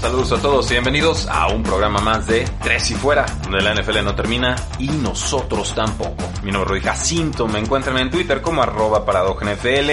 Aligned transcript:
Saludos 0.00 0.30
a 0.30 0.40
todos 0.40 0.70
y 0.70 0.74
bienvenidos 0.74 1.26
a 1.26 1.48
un 1.48 1.64
programa 1.64 1.98
más 2.00 2.28
de 2.28 2.44
Tres 2.62 2.88
y 2.92 2.94
Fuera, 2.94 3.26
donde 3.42 3.60
la 3.60 3.74
NFL 3.74 4.04
no 4.04 4.14
termina 4.14 4.54
y 4.78 4.86
nosotros 4.86 5.74
tampoco. 5.74 6.14
Mi 6.44 6.52
nombre 6.52 6.78
es 6.78 6.84
Jacinto, 6.84 7.48
me 7.48 7.58
encuentran 7.58 7.98
en 7.98 8.08
Twitter 8.08 8.40
como 8.40 8.62
arroba 8.62 9.04
NFL 9.04 9.90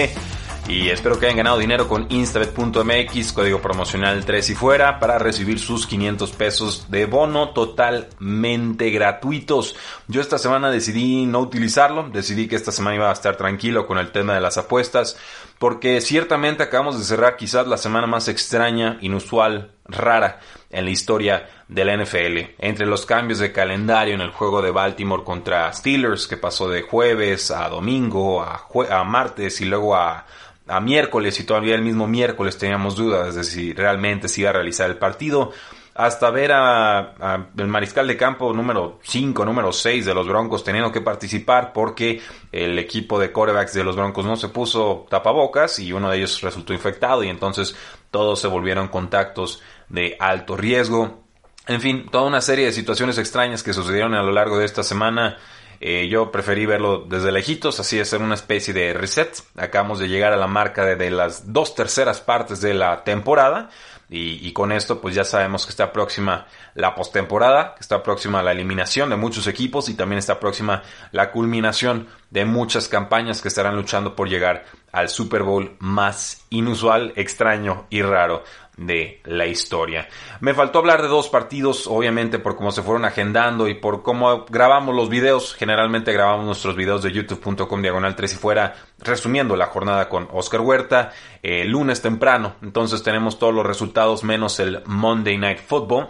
y 0.68 0.88
espero 0.88 1.18
que 1.18 1.26
hayan 1.26 1.36
ganado 1.36 1.58
dinero 1.58 1.86
con 1.86 2.06
instabet.mx, 2.08 3.32
código 3.32 3.62
promocional 3.62 4.24
3 4.24 4.50
y 4.50 4.54
fuera, 4.54 4.98
para 4.98 5.18
recibir 5.18 5.60
sus 5.60 5.86
500 5.86 6.32
pesos 6.32 6.90
de 6.90 7.06
bono 7.06 7.50
totalmente 7.50 8.90
gratuitos. 8.90 9.76
Yo 10.08 10.20
esta 10.20 10.38
semana 10.38 10.70
decidí 10.70 11.24
no 11.26 11.38
utilizarlo, 11.38 12.08
decidí 12.08 12.48
que 12.48 12.56
esta 12.56 12.72
semana 12.72 12.96
iba 12.96 13.10
a 13.10 13.12
estar 13.12 13.36
tranquilo 13.36 13.86
con 13.86 13.98
el 13.98 14.10
tema 14.10 14.34
de 14.34 14.40
las 14.40 14.58
apuestas, 14.58 15.16
porque 15.58 16.00
ciertamente 16.00 16.64
acabamos 16.64 16.98
de 16.98 17.04
cerrar 17.04 17.36
quizás 17.36 17.68
la 17.68 17.78
semana 17.78 18.08
más 18.08 18.26
extraña, 18.26 18.98
inusual, 19.00 19.70
rara 19.84 20.40
en 20.70 20.84
la 20.84 20.90
historia 20.90 21.48
de 21.68 21.84
la 21.84 21.96
NFL. 21.96 22.54
Entre 22.58 22.86
los 22.86 23.06
cambios 23.06 23.38
de 23.38 23.52
calendario 23.52 24.14
en 24.14 24.20
el 24.20 24.32
juego 24.32 24.60
de 24.62 24.72
Baltimore 24.72 25.22
contra 25.22 25.72
Steelers, 25.72 26.26
que 26.26 26.36
pasó 26.36 26.68
de 26.68 26.82
jueves 26.82 27.52
a 27.52 27.68
domingo, 27.68 28.42
a, 28.42 28.66
a 28.90 29.04
martes 29.04 29.60
y 29.60 29.64
luego 29.64 29.94
a, 29.94 30.26
a 30.66 30.80
miércoles, 30.80 31.38
y 31.40 31.44
todavía 31.44 31.74
el 31.74 31.82
mismo 31.82 32.06
miércoles 32.06 32.58
teníamos 32.58 32.96
dudas 32.96 33.34
de 33.34 33.44
si 33.44 33.72
realmente 33.72 34.28
se 34.28 34.42
iba 34.42 34.50
a 34.50 34.54
realizar 34.54 34.90
el 34.90 34.96
partido 34.96 35.52
hasta 35.96 36.30
ver 36.30 36.52
a, 36.52 37.48
el 37.56 37.66
mariscal 37.68 38.06
de 38.06 38.18
campo 38.18 38.52
número 38.52 38.98
5, 39.02 39.44
número 39.46 39.72
6 39.72 40.04
de 40.04 40.14
los 40.14 40.28
Broncos 40.28 40.62
teniendo 40.62 40.92
que 40.92 41.00
participar 41.00 41.72
porque 41.72 42.20
el 42.52 42.78
equipo 42.78 43.18
de 43.18 43.32
corebacks 43.32 43.72
de 43.72 43.82
los 43.82 43.96
Broncos 43.96 44.26
no 44.26 44.36
se 44.36 44.48
puso 44.48 45.06
tapabocas 45.08 45.78
y 45.78 45.94
uno 45.94 46.10
de 46.10 46.18
ellos 46.18 46.42
resultó 46.42 46.74
infectado 46.74 47.24
y 47.24 47.28
entonces 47.28 47.74
todos 48.10 48.40
se 48.40 48.46
volvieron 48.46 48.88
contactos 48.88 49.62
de 49.88 50.16
alto 50.20 50.56
riesgo. 50.56 51.24
En 51.66 51.80
fin, 51.80 52.06
toda 52.10 52.24
una 52.24 52.42
serie 52.42 52.66
de 52.66 52.72
situaciones 52.72 53.16
extrañas 53.16 53.62
que 53.62 53.72
sucedieron 53.72 54.14
a 54.14 54.22
lo 54.22 54.32
largo 54.32 54.58
de 54.58 54.66
esta 54.66 54.82
semana. 54.82 55.38
Eh, 55.80 56.08
yo 56.08 56.30
preferí 56.30 56.66
verlo 56.66 57.04
desde 57.08 57.32
lejitos, 57.32 57.80
así 57.80 57.98
es, 57.98 58.12
una 58.14 58.34
especie 58.34 58.72
de 58.72 58.94
reset. 58.94 59.42
Acabamos 59.56 59.98
de 59.98 60.08
llegar 60.08 60.32
a 60.32 60.36
la 60.36 60.46
marca 60.46 60.84
de 60.84 61.10
las 61.10 61.52
dos 61.52 61.74
terceras 61.74 62.20
partes 62.20 62.60
de 62.60 62.74
la 62.74 63.04
temporada. 63.04 63.70
Y, 64.08 64.52
con 64.52 64.70
esto 64.70 65.00
pues 65.00 65.16
ya 65.16 65.24
sabemos 65.24 65.66
que 65.66 65.70
está 65.70 65.92
próxima 65.92 66.46
la 66.74 66.94
postemporada, 66.94 67.74
que 67.74 67.80
está 67.80 68.04
próxima 68.04 68.40
la 68.40 68.52
eliminación 68.52 69.10
de 69.10 69.16
muchos 69.16 69.48
equipos 69.48 69.88
y 69.88 69.94
también 69.94 70.20
está 70.20 70.38
próxima 70.38 70.84
la 71.10 71.32
culminación 71.32 72.06
de 72.30 72.44
muchas 72.44 72.86
campañas 72.86 73.42
que 73.42 73.48
estarán 73.48 73.74
luchando 73.74 74.14
por 74.14 74.28
llegar 74.28 74.64
al 74.92 75.08
Super 75.08 75.42
Bowl 75.42 75.74
más 75.80 76.44
inusual, 76.50 77.14
extraño 77.16 77.86
y 77.90 78.02
raro 78.02 78.44
de 78.76 79.20
la 79.24 79.46
historia. 79.46 80.08
Me 80.40 80.54
faltó 80.54 80.78
hablar 80.78 81.02
de 81.02 81.08
dos 81.08 81.28
partidos, 81.28 81.86
obviamente 81.86 82.38
por 82.38 82.56
cómo 82.56 82.70
se 82.70 82.82
fueron 82.82 83.04
agendando 83.04 83.68
y 83.68 83.74
por 83.74 84.02
cómo 84.02 84.44
grabamos 84.48 84.94
los 84.94 85.08
videos. 85.08 85.54
Generalmente 85.54 86.12
grabamos 86.12 86.44
nuestros 86.44 86.76
videos 86.76 87.02
de 87.02 87.12
youtube.com 87.12 87.82
diagonal 87.82 88.14
3 88.14 88.32
y 88.32 88.36
fuera, 88.36 88.74
resumiendo 88.98 89.56
la 89.56 89.66
jornada 89.66 90.08
con 90.08 90.28
Oscar 90.32 90.60
Huerta, 90.60 91.12
eh, 91.42 91.64
lunes 91.64 92.02
temprano. 92.02 92.56
Entonces 92.62 93.02
tenemos 93.02 93.38
todos 93.38 93.54
los 93.54 93.66
resultados 93.66 94.24
menos 94.24 94.60
el 94.60 94.82
Monday 94.86 95.38
Night 95.38 95.60
Football. 95.60 96.08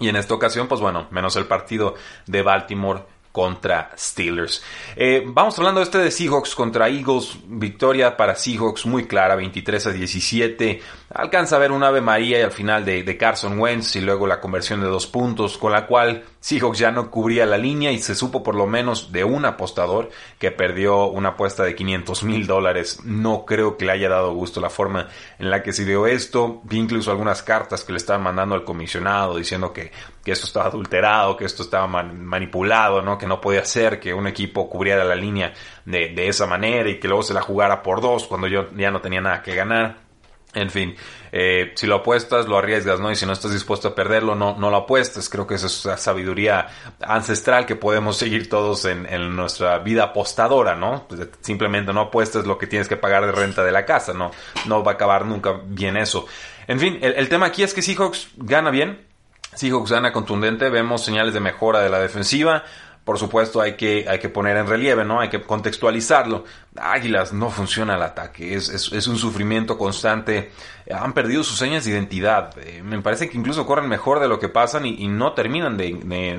Y 0.00 0.08
en 0.08 0.16
esta 0.16 0.34
ocasión, 0.34 0.66
pues 0.66 0.80
bueno, 0.80 1.06
menos 1.10 1.36
el 1.36 1.44
partido 1.44 1.94
de 2.26 2.42
Baltimore 2.42 3.02
contra 3.32 3.92
Steelers. 3.96 4.62
Eh, 4.96 5.22
vamos 5.26 5.58
hablando 5.58 5.82
este 5.82 5.98
de 5.98 6.10
Seahawks 6.10 6.54
contra 6.54 6.88
Eagles. 6.88 7.38
Victoria 7.46 8.16
para 8.16 8.34
Seahawks 8.34 8.86
muy 8.86 9.06
clara, 9.06 9.36
23 9.36 9.86
a 9.86 9.90
17. 9.90 10.82
Alcanza 11.12 11.56
a 11.56 11.58
ver 11.58 11.72
un 11.72 11.82
Ave 11.82 12.00
María 12.00 12.38
y 12.38 12.42
al 12.42 12.52
final 12.52 12.84
de, 12.84 13.02
de 13.02 13.16
Carson 13.16 13.58
Wentz 13.58 13.96
y 13.96 14.00
luego 14.00 14.28
la 14.28 14.40
conversión 14.40 14.80
de 14.80 14.86
dos 14.86 15.08
puntos, 15.08 15.58
con 15.58 15.72
la 15.72 15.88
cual 15.88 16.22
Seahawks 16.38 16.78
ya 16.78 16.92
no 16.92 17.10
cubría 17.10 17.46
la 17.46 17.58
línea 17.58 17.90
y 17.90 17.98
se 17.98 18.14
supo 18.14 18.44
por 18.44 18.54
lo 18.54 18.68
menos 18.68 19.10
de 19.10 19.24
un 19.24 19.44
apostador 19.44 20.10
que 20.38 20.52
perdió 20.52 21.06
una 21.06 21.30
apuesta 21.30 21.64
de 21.64 21.74
500 21.74 22.22
mil 22.22 22.46
dólares. 22.46 23.00
No 23.04 23.44
creo 23.44 23.76
que 23.76 23.86
le 23.86 23.92
haya 23.92 24.08
dado 24.08 24.34
gusto 24.34 24.60
la 24.60 24.70
forma 24.70 25.08
en 25.40 25.50
la 25.50 25.64
que 25.64 25.72
se 25.72 25.84
dio 25.84 26.06
esto. 26.06 26.60
Vi 26.62 26.78
incluso 26.78 27.10
algunas 27.10 27.42
cartas 27.42 27.82
que 27.82 27.90
le 27.90 27.98
estaban 27.98 28.22
mandando 28.22 28.54
al 28.54 28.62
comisionado 28.62 29.36
diciendo 29.36 29.72
que, 29.72 29.90
que 30.24 30.30
esto 30.30 30.46
estaba 30.46 30.66
adulterado, 30.66 31.36
que 31.36 31.44
esto 31.44 31.64
estaba 31.64 31.88
manipulado, 31.88 33.02
¿no? 33.02 33.18
que 33.18 33.26
no 33.26 33.40
podía 33.40 33.64
ser 33.64 33.98
que 33.98 34.14
un 34.14 34.28
equipo 34.28 34.70
cubriera 34.70 35.02
la 35.02 35.16
línea 35.16 35.54
de, 35.84 36.10
de 36.10 36.28
esa 36.28 36.46
manera 36.46 36.88
y 36.88 37.00
que 37.00 37.08
luego 37.08 37.24
se 37.24 37.34
la 37.34 37.42
jugara 37.42 37.82
por 37.82 38.00
dos 38.00 38.28
cuando 38.28 38.46
yo 38.46 38.70
ya 38.76 38.92
no 38.92 39.00
tenía 39.00 39.20
nada 39.20 39.42
que 39.42 39.56
ganar. 39.56 40.09
En 40.52 40.68
fin, 40.68 40.96
eh, 41.30 41.72
si 41.76 41.86
lo 41.86 41.96
apuestas, 41.96 42.46
lo 42.46 42.58
arriesgas, 42.58 42.98
¿no? 42.98 43.10
Y 43.10 43.14
si 43.14 43.24
no 43.24 43.32
estás 43.32 43.52
dispuesto 43.52 43.88
a 43.88 43.94
perderlo, 43.94 44.34
no, 44.34 44.56
no 44.58 44.68
lo 44.68 44.78
apuestes. 44.78 45.28
Creo 45.28 45.46
que 45.46 45.54
esa 45.54 45.66
es 45.66 45.84
la 45.84 45.96
sabiduría 45.96 46.66
ancestral 47.00 47.66
que 47.66 47.76
podemos 47.76 48.16
seguir 48.16 48.48
todos 48.48 48.84
en, 48.84 49.36
nuestra 49.36 49.78
vida 49.78 50.04
apostadora, 50.04 50.74
¿no? 50.74 51.06
Pues, 51.08 51.28
simplemente 51.40 51.92
no 51.92 52.00
apuestes 52.00 52.46
lo 52.46 52.58
que 52.58 52.66
tienes 52.66 52.88
que 52.88 52.96
pagar 52.96 53.26
de 53.26 53.32
renta 53.32 53.62
de 53.62 53.70
la 53.70 53.84
casa, 53.84 54.12
¿no? 54.12 54.32
No 54.66 54.82
va 54.82 54.92
a 54.92 54.94
acabar 54.94 55.24
nunca 55.24 55.60
bien 55.64 55.96
eso. 55.96 56.26
En 56.66 56.80
fin, 56.80 56.98
el, 57.00 57.12
el 57.14 57.28
tema 57.28 57.46
aquí 57.46 57.62
es 57.62 57.72
que 57.72 57.82
Seahawks 57.82 58.30
gana 58.36 58.70
bien. 58.70 59.06
Seahawks 59.54 59.92
gana 59.92 60.12
contundente. 60.12 60.68
Vemos 60.68 61.04
señales 61.04 61.32
de 61.32 61.40
mejora 61.40 61.80
de 61.80 61.90
la 61.90 62.00
defensiva 62.00 62.64
por 63.04 63.18
supuesto 63.18 63.60
hay 63.60 63.74
que, 63.74 64.06
hay 64.08 64.18
que 64.18 64.28
poner 64.28 64.56
en 64.56 64.66
relieve, 64.66 65.04
¿no? 65.04 65.20
Hay 65.20 65.28
que 65.28 65.40
contextualizarlo. 65.40 66.44
Águilas 66.76 67.32
no 67.32 67.50
funciona 67.50 67.96
el 67.96 68.02
ataque, 68.02 68.54
es, 68.54 68.68
es, 68.68 69.06
un 69.06 69.16
sufrimiento 69.16 69.78
constante. 69.78 70.52
Han 70.92 71.12
perdido 71.12 71.42
sus 71.42 71.58
señas 71.58 71.84
de 71.84 71.92
identidad. 71.92 72.56
Eh, 72.58 72.82
me 72.84 73.00
parece 73.00 73.28
que 73.28 73.38
incluso 73.38 73.66
corren 73.66 73.88
mejor 73.88 74.20
de 74.20 74.28
lo 74.28 74.38
que 74.38 74.48
pasan 74.48 74.86
y, 74.86 75.08
no 75.08 75.32
terminan 75.32 75.76
de, 75.76 75.88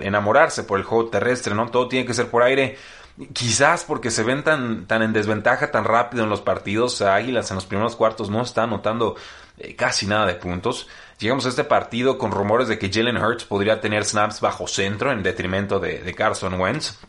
enamorarse 0.04 0.64
por 0.64 0.80
el 0.80 0.86
juego 0.86 1.10
terrestre, 1.10 1.56
¿no? 1.56 1.70
Todo 1.70 1.88
tiene 1.88 2.06
que 2.06 2.14
ser 2.14 2.28
por 2.28 2.44
aire. 2.44 2.78
Quizás 3.34 3.84
porque 3.84 4.10
se 4.10 4.24
ven 4.24 4.44
tan, 4.44 4.88
tan 4.88 5.02
en 5.02 5.14
desventaja 5.14 5.72
tan 5.72 5.84
rápido 5.84 6.24
en 6.24 6.30
los 6.30 6.42
partidos, 6.42 7.02
Águilas 7.02 7.52
en 7.52 7.56
los 7.56 7.66
primeros 7.66 7.96
cuartos 7.96 8.30
no 8.30 8.42
está 8.42 8.64
anotando 8.64 9.16
eh, 9.58 9.76
casi 9.76 10.08
nada 10.08 10.26
de 10.26 10.36
puntos. 10.36 10.88
Llegamos 11.20 11.46
a 11.46 11.50
este 11.50 11.64
partido 11.64 12.18
con 12.18 12.32
rumores 12.32 12.68
de 12.68 12.80
que 12.80 12.92
Jalen 12.92 13.18
Hurts 13.18 13.46
podría 13.46 13.80
tener 13.82 14.06
snaps 14.06 14.42
bajo 14.42 14.68
centro 14.68 15.12
en 15.12 15.24
detrimento 15.24 15.80
de, 15.80 16.00
de 16.00 16.14
Carson 16.14 16.60
Wentz. 16.60 17.00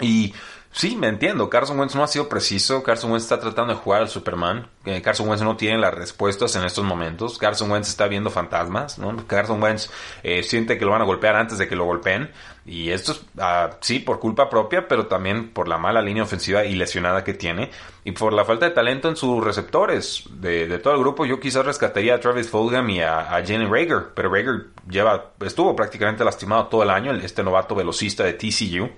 Y 0.00 0.34
Sí, 0.74 0.96
me 0.96 1.08
entiendo. 1.08 1.50
Carson 1.50 1.78
Wentz 1.78 1.94
no 1.94 2.02
ha 2.02 2.08
sido 2.08 2.30
preciso. 2.30 2.82
Carson 2.82 3.12
Wentz 3.12 3.24
está 3.24 3.38
tratando 3.38 3.74
de 3.74 3.78
jugar 3.78 4.00
al 4.00 4.08
Superman. 4.08 4.68
Eh, 4.86 5.02
Carson 5.02 5.28
Wentz 5.28 5.44
no 5.44 5.54
tiene 5.54 5.76
las 5.76 5.92
respuestas 5.92 6.56
en 6.56 6.64
estos 6.64 6.82
momentos. 6.82 7.36
Carson 7.36 7.70
Wentz 7.70 7.88
está 7.88 8.08
viendo 8.08 8.30
fantasmas. 8.30 8.98
¿no? 8.98 9.14
Carson 9.26 9.62
Wentz 9.62 9.90
eh, 10.22 10.42
siente 10.42 10.78
que 10.78 10.86
lo 10.86 10.92
van 10.92 11.02
a 11.02 11.04
golpear 11.04 11.36
antes 11.36 11.58
de 11.58 11.68
que 11.68 11.76
lo 11.76 11.84
golpeen. 11.84 12.30
Y 12.64 12.90
esto 12.90 13.12
es, 13.12 13.18
uh, 13.18 13.74
sí, 13.80 13.98
por 13.98 14.18
culpa 14.18 14.48
propia, 14.48 14.88
pero 14.88 15.06
también 15.08 15.50
por 15.50 15.68
la 15.68 15.76
mala 15.76 16.00
línea 16.00 16.22
ofensiva 16.22 16.64
y 16.64 16.74
lesionada 16.74 17.22
que 17.22 17.34
tiene. 17.34 17.70
Y 18.04 18.12
por 18.12 18.32
la 18.32 18.46
falta 18.46 18.64
de 18.64 18.72
talento 18.72 19.10
en 19.10 19.16
sus 19.16 19.44
receptores. 19.44 20.24
De, 20.30 20.78
todo 20.78 20.94
el 20.94 21.00
grupo, 21.00 21.26
yo 21.26 21.38
quizás 21.38 21.66
rescataría 21.66 22.14
a 22.14 22.20
Travis 22.20 22.48
Fulgham 22.48 22.88
y 22.88 23.02
a, 23.02 23.20
a 23.20 23.44
Jalen 23.44 23.70
Rager. 23.70 24.12
Pero 24.14 24.32
Rager 24.32 24.68
lleva, 24.88 25.32
estuvo 25.44 25.76
prácticamente 25.76 26.24
lastimado 26.24 26.68
todo 26.68 26.82
el 26.82 26.90
año, 26.90 27.12
este 27.12 27.42
novato 27.42 27.74
velocista 27.74 28.24
de 28.24 28.32
TCU. 28.32 28.88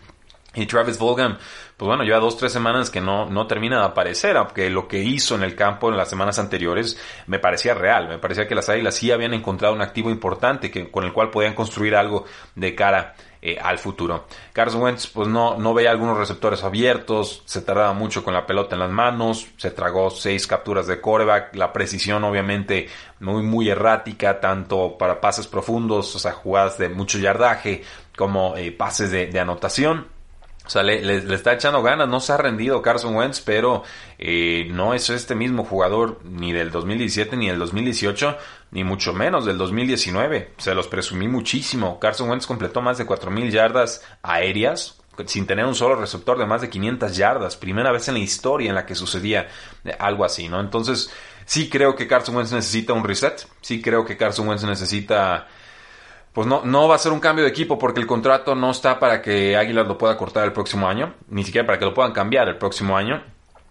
Y 0.54 0.66
Travis 0.66 0.98
Volgan, 0.98 1.38
pues 1.76 1.86
bueno, 1.86 2.04
lleva 2.04 2.20
dos, 2.20 2.36
tres 2.36 2.52
semanas 2.52 2.90
que 2.90 3.00
no, 3.00 3.26
no 3.28 3.46
termina 3.46 3.80
de 3.80 3.86
aparecer, 3.86 4.36
aunque 4.36 4.70
lo 4.70 4.86
que 4.86 5.02
hizo 5.02 5.34
en 5.34 5.42
el 5.42 5.56
campo 5.56 5.88
en 5.88 5.96
las 5.96 6.08
semanas 6.08 6.38
anteriores 6.38 6.98
me 7.26 7.38
parecía 7.38 7.74
real, 7.74 8.08
me 8.08 8.18
parecía 8.18 8.46
que 8.46 8.54
las 8.54 8.68
Águilas 8.68 8.94
sí 8.94 9.10
habían 9.10 9.34
encontrado 9.34 9.74
un 9.74 9.82
activo 9.82 10.10
importante 10.10 10.70
que, 10.70 10.90
con 10.90 11.04
el 11.04 11.12
cual 11.12 11.30
podían 11.30 11.54
construir 11.54 11.96
algo 11.96 12.24
de 12.54 12.74
cara 12.74 13.14
eh, 13.42 13.58
al 13.60 13.78
futuro. 13.78 14.26
Carson 14.52 14.80
Wentz 14.80 15.06
pues 15.08 15.28
no, 15.28 15.58
no 15.58 15.74
veía 15.74 15.90
algunos 15.90 16.16
receptores 16.16 16.64
abiertos, 16.64 17.42
se 17.44 17.60
tardaba 17.60 17.92
mucho 17.92 18.24
con 18.24 18.32
la 18.32 18.46
pelota 18.46 18.76
en 18.76 18.80
las 18.80 18.90
manos, 18.90 19.48
se 19.58 19.70
tragó 19.70 20.08
seis 20.08 20.46
capturas 20.46 20.86
de 20.86 21.00
coreback, 21.00 21.54
la 21.54 21.72
precisión 21.72 22.24
obviamente 22.24 22.88
muy 23.20 23.42
muy 23.42 23.68
errática, 23.68 24.40
tanto 24.40 24.96
para 24.96 25.20
pases 25.20 25.46
profundos, 25.46 26.14
o 26.14 26.18
sea, 26.18 26.32
jugadas 26.32 26.78
de 26.78 26.88
mucho 26.88 27.18
yardaje, 27.18 27.82
como 28.16 28.56
eh, 28.56 28.72
pases 28.72 29.10
de, 29.10 29.26
de 29.26 29.40
anotación. 29.40 30.13
O 30.66 30.70
sea, 30.70 30.82
le, 30.82 31.02
le, 31.02 31.34
está 31.34 31.52
echando 31.52 31.82
ganas, 31.82 32.08
no 32.08 32.20
se 32.20 32.32
ha 32.32 32.38
rendido 32.38 32.80
Carson 32.80 33.14
Wentz, 33.14 33.40
pero 33.40 33.82
eh, 34.18 34.66
no 34.70 34.94
es 34.94 35.10
este 35.10 35.34
mismo 35.34 35.64
jugador 35.64 36.20
ni 36.24 36.54
del 36.54 36.70
2017 36.70 37.36
ni 37.36 37.48
del 37.48 37.58
2018, 37.58 38.38
ni 38.70 38.82
mucho 38.82 39.12
menos 39.12 39.44
del 39.44 39.58
2019. 39.58 40.52
Se 40.56 40.74
los 40.74 40.88
presumí 40.88 41.28
muchísimo. 41.28 42.00
Carson 42.00 42.30
Wentz 42.30 42.46
completó 42.46 42.80
más 42.80 42.96
de 42.96 43.06
4.000 43.06 43.50
yardas 43.50 44.02
aéreas 44.22 44.98
sin 45.26 45.46
tener 45.46 45.64
un 45.66 45.74
solo 45.74 45.96
receptor 45.96 46.38
de 46.38 46.46
más 46.46 46.60
de 46.62 46.70
500 46.70 47.16
yardas. 47.16 47.56
Primera 47.56 47.92
vez 47.92 48.08
en 48.08 48.14
la 48.14 48.20
historia 48.20 48.70
en 48.70 48.74
la 48.74 48.86
que 48.86 48.94
sucedía 48.94 49.48
algo 49.98 50.24
así, 50.24 50.48
¿no? 50.48 50.60
Entonces, 50.60 51.10
sí 51.44 51.68
creo 51.68 51.94
que 51.94 52.06
Carson 52.06 52.36
Wentz 52.36 52.52
necesita 52.52 52.94
un 52.94 53.04
reset. 53.04 53.46
Sí 53.60 53.80
creo 53.80 54.04
que 54.04 54.16
Carson 54.16 54.48
Wentz 54.48 54.64
necesita 54.64 55.46
pues 56.34 56.48
no, 56.48 56.62
no 56.64 56.88
va 56.88 56.96
a 56.96 56.98
ser 56.98 57.12
un 57.12 57.20
cambio 57.20 57.44
de 57.44 57.50
equipo 57.50 57.78
porque 57.78 58.00
el 58.00 58.08
contrato 58.08 58.56
no 58.56 58.72
está 58.72 58.98
para 58.98 59.22
que 59.22 59.56
Águilas 59.56 59.86
lo 59.86 59.96
pueda 59.96 60.16
cortar 60.16 60.44
el 60.44 60.52
próximo 60.52 60.88
año, 60.88 61.14
ni 61.28 61.44
siquiera 61.44 61.64
para 61.64 61.78
que 61.78 61.84
lo 61.84 61.94
puedan 61.94 62.12
cambiar 62.12 62.48
el 62.48 62.58
próximo 62.58 62.96
año. 62.96 63.22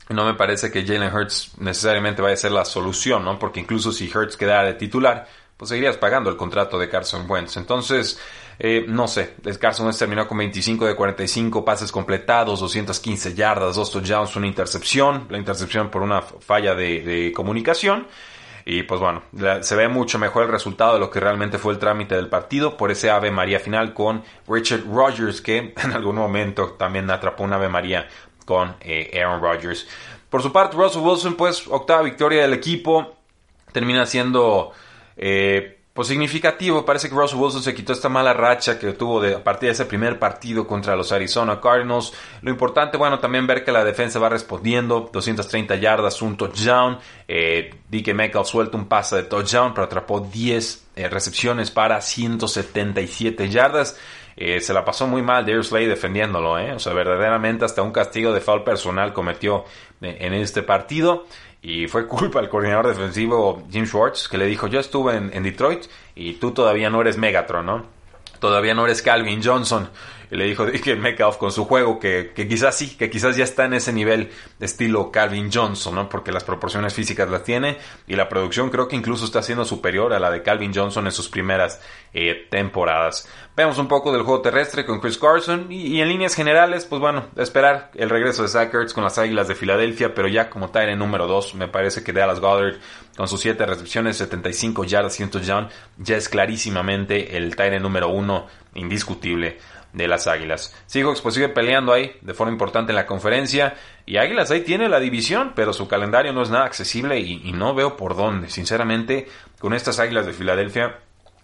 No 0.07 0.25
me 0.25 0.33
parece 0.36 0.71
que 0.71 0.86
Jalen 0.86 1.13
Hurts 1.13 1.56
necesariamente 1.60 2.21
vaya 2.21 2.36
a 2.36 2.38
ser 2.38 2.51
la 2.54 2.63
solución, 2.63 3.25
¿no? 3.25 3.38
Porque 3.38 3.60
incluso 3.60 3.92
si 3.92 4.10
Hurts 4.10 4.38
quedara 4.38 4.63
de 4.63 4.75
titular, 4.75 5.27
pues 5.57 5.69
seguirías 5.69 5.98
pagando 5.98 6.30
el 6.30 6.38
contrato 6.38 6.80
de 6.80 6.88
Carson 6.88 7.30
Wentz. 7.30 7.57
Entonces, 7.57 8.18
eh, 8.60 8.86
no 8.88 9.10
sé, 9.10 9.36
Carson 9.60 9.86
Wentz 9.86 10.00
terminó 10.00 10.25
con 10.25 10.38
25 10.38 10.86
de 10.86 10.95
45 10.95 11.65
pases 11.65 11.92
completados, 11.92 12.62
215 12.62 13.33
yardas, 13.33 13.75
dos 13.75 13.92
touchdowns, 13.92 14.38
una 14.38 14.48
intercepción, 14.48 15.27
la 15.30 15.38
intercepción 15.38 15.89
por 15.89 16.01
una 16.01 16.21
falla 16.21 16.75
de, 16.75 17.01
de 17.01 17.33
comunicación. 17.33 18.07
Y 18.65 18.83
pues 18.83 19.01
bueno, 19.01 19.24
se 19.62 19.75
ve 19.75 19.88
mucho 19.88 20.18
mejor 20.19 20.44
el 20.44 20.50
resultado 20.50 20.94
de 20.94 21.00
lo 21.00 21.10
que 21.10 21.19
realmente 21.19 21.57
fue 21.57 21.74
el 21.74 21.80
trámite 21.80 22.15
del 22.15 22.30
partido 22.30 22.77
por 22.77 22.92
ese 22.92 23.10
Ave 23.10 23.30
María 23.30 23.60
final 23.60 23.94
con 23.94 24.24
Richard 24.48 24.86
Rogers, 24.86 25.42
que 25.42 25.74
en 25.83 25.92
algún 25.92 26.15
momento 26.15 26.71
también 26.74 27.10
atrapó 27.10 27.44
un 27.44 27.54
Ave 27.54 27.69
María 27.69 28.07
con 28.45 28.75
eh, 28.81 29.19
Aaron 29.21 29.42
Rodgers. 29.42 29.88
Por 30.30 30.42
su 30.42 30.51
parte, 30.51 30.77
Russell 30.77 31.01
Wilson, 31.01 31.36
pues 31.36 31.68
octava 31.68 32.01
victoria 32.01 32.42
del 32.42 32.54
equipo, 32.54 33.18
termina 33.71 34.06
siendo 34.06 34.71
eh, 35.15 35.82
pues 35.93 36.07
significativo. 36.07 36.85
Parece 36.85 37.07
que 37.07 37.15
Russell 37.15 37.39
Wilson 37.39 37.61
se 37.61 37.75
quitó 37.75 37.93
esta 37.93 38.09
mala 38.09 38.33
racha 38.33 38.79
que 38.79 38.93
tuvo 38.93 39.21
de, 39.21 39.35
a 39.35 39.43
partir 39.43 39.67
de 39.67 39.73
ese 39.73 39.85
primer 39.85 40.17
partido 40.17 40.65
contra 40.65 40.95
los 40.95 41.11
Arizona 41.11 41.61
Cardinals. 41.61 42.13
Lo 42.41 42.49
importante, 42.49 42.97
bueno, 42.97 43.19
también 43.19 43.45
ver 43.45 43.63
que 43.63 43.71
la 43.71 43.83
defensa 43.83 44.17
va 44.19 44.29
respondiendo. 44.29 45.09
230 45.13 45.75
yardas, 45.75 46.21
un 46.21 46.35
touchdown. 46.35 46.97
Eh, 47.27 47.75
DK 47.89 48.13
Metcalf 48.13 48.47
suelta 48.47 48.75
un 48.75 48.87
pase 48.87 49.17
de 49.17 49.23
touchdown, 49.23 49.73
pero 49.73 49.85
atrapó 49.85 50.19
10 50.19 50.87
eh, 50.95 51.09
recepciones 51.09 51.69
para 51.69 52.01
177 52.01 53.49
yardas. 53.49 53.97
Eh, 54.35 54.59
se 54.61 54.73
la 54.73 54.83
pasó 54.83 55.07
muy 55.07 55.21
mal 55.21 55.45
Darius 55.45 55.67
Slay 55.67 55.85
defendiéndolo, 55.85 56.57
¿eh? 56.57 56.73
O 56.73 56.79
sea, 56.79 56.93
verdaderamente 56.93 57.65
hasta 57.65 57.83
un 57.83 57.91
castigo 57.91 58.33
de 58.33 58.41
foul 58.41 58.63
personal 58.63 59.13
cometió 59.13 59.65
eh, 60.01 60.17
en 60.21 60.33
este 60.33 60.63
partido. 60.63 61.25
Y 61.63 61.88
fue 61.88 62.07
culpa 62.07 62.39
del 62.42 62.50
coordinador 62.50 62.88
defensivo 62.88 63.63
Jim 63.71 63.86
Schwartz, 63.86 64.27
que 64.27 64.38
le 64.38 64.45
dijo, 64.45 64.68
yo 64.68 64.81
estuve 64.81 65.15
en, 65.15 65.31
en 65.33 65.44
Detroit 65.44 65.86
y 66.13 66.33
tú 66.33 66.51
todavía 66.51 66.89
no 66.89 67.00
eres 67.00 67.18
Megatron, 67.18 67.65
¿no? 67.65 67.86
Todavía 68.39 68.74
no 68.74 68.83
eres 68.83 69.01
Calvin 69.01 69.42
Johnson. 69.42 69.89
Le 70.33 70.45
dijo 70.45 70.65
que 70.83 70.95
Metcalf 70.95 71.38
con 71.38 71.51
su 71.51 71.65
juego, 71.65 72.00
que, 72.00 72.31
que, 72.35 72.47
quizás 72.47 72.75
sí, 72.75 72.95
que 72.95 73.09
quizás 73.09 73.35
ya 73.38 73.44
está 73.44 73.65
en 73.65 73.74
ese 73.74 73.94
nivel 73.94 74.30
estilo 74.59 75.12
Calvin 75.12 75.51
Johnson, 75.51 75.95
¿no? 75.95 76.09
Porque 76.09 76.31
las 76.31 76.44
proporciones 76.44 76.94
físicas 76.94 77.30
las 77.30 77.44
tiene 77.44 77.77
y 78.07 78.15
la 78.15 78.30
producción 78.30 78.69
creo 78.69 78.88
que 78.88 78.95
incluso 78.95 79.25
está 79.25 79.41
siendo 79.44 79.65
superior 79.65 80.13
a 80.13 80.19
la 80.19 80.31
de 80.31 80.41
Calvin 80.41 80.74
Johnson 80.74 81.06
en 81.06 81.12
sus 81.12 81.30
primeras 81.30 81.81
eh, 82.13 82.47
temporadas. 82.50 83.27
Vemos 83.56 83.77
un 83.77 83.88
poco 83.88 84.12
del 84.12 84.24
juego 84.24 84.41
terrestre 84.41 84.85
con 84.85 85.00
Chris 85.00 85.18
Carson 85.18 85.71
y, 85.71 86.01
en 86.01 86.07
líneas 86.07 86.33
generales, 86.33 86.86
pues 86.86 87.00
bueno, 87.00 87.27
esperar 87.36 87.91
el 87.94 88.09
regreso 88.09 88.41
de 88.41 88.50
Zach 88.50 88.74
Ertz 88.74 88.94
con 88.94 89.03
las 89.03 89.19
Águilas 89.19 89.47
de 89.47 89.56
Filadelfia, 89.56 90.15
pero 90.15 90.27
ya 90.27 90.50
como 90.50 90.71
en 90.74 90.97
número 90.97 91.27
2, 91.27 91.56
me 91.56 91.68
parece 91.68 92.03
que 92.03 92.13
Dallas 92.13 92.39
Goddard 92.39 92.77
con 93.15 93.27
sus 93.27 93.41
7 93.41 93.63
recepciones, 93.65 94.18
75 94.18 94.83
yardas, 94.86 95.13
100 95.13 95.29
touchdown, 95.29 95.69
ya 95.97 96.18
es 96.18 96.29
clarísimamente 96.29 97.38
el 97.38 97.56
Tyrant 97.56 97.83
número 97.83 98.09
1 98.09 98.47
indiscutible 98.75 99.59
de 99.93 100.07
las 100.07 100.27
Águilas. 100.27 100.75
Seahawks 100.87 101.21
pues 101.21 101.35
sigue 101.35 101.49
peleando 101.49 101.93
ahí 101.93 102.17
de 102.21 102.33
forma 102.33 102.51
importante 102.51 102.91
en 102.91 102.95
la 102.95 103.05
conferencia 103.05 103.75
y 104.05 104.17
Águilas 104.17 104.51
ahí 104.51 104.61
tiene 104.61 104.89
la 104.89 104.99
división, 104.99 105.53
pero 105.55 105.71
su 105.71 105.87
calendario 105.87 106.33
no 106.33 106.41
es 106.41 106.49
nada 106.49 106.65
accesible 106.65 107.19
y, 107.19 107.41
y 107.45 107.53
no 107.53 107.73
veo 107.73 107.95
por 107.95 108.15
dónde. 108.15 108.49
Sinceramente, 108.49 109.27
con 109.59 109.73
estas 109.73 109.99
Águilas 109.99 110.25
de 110.25 110.33
Filadelfia 110.33 110.99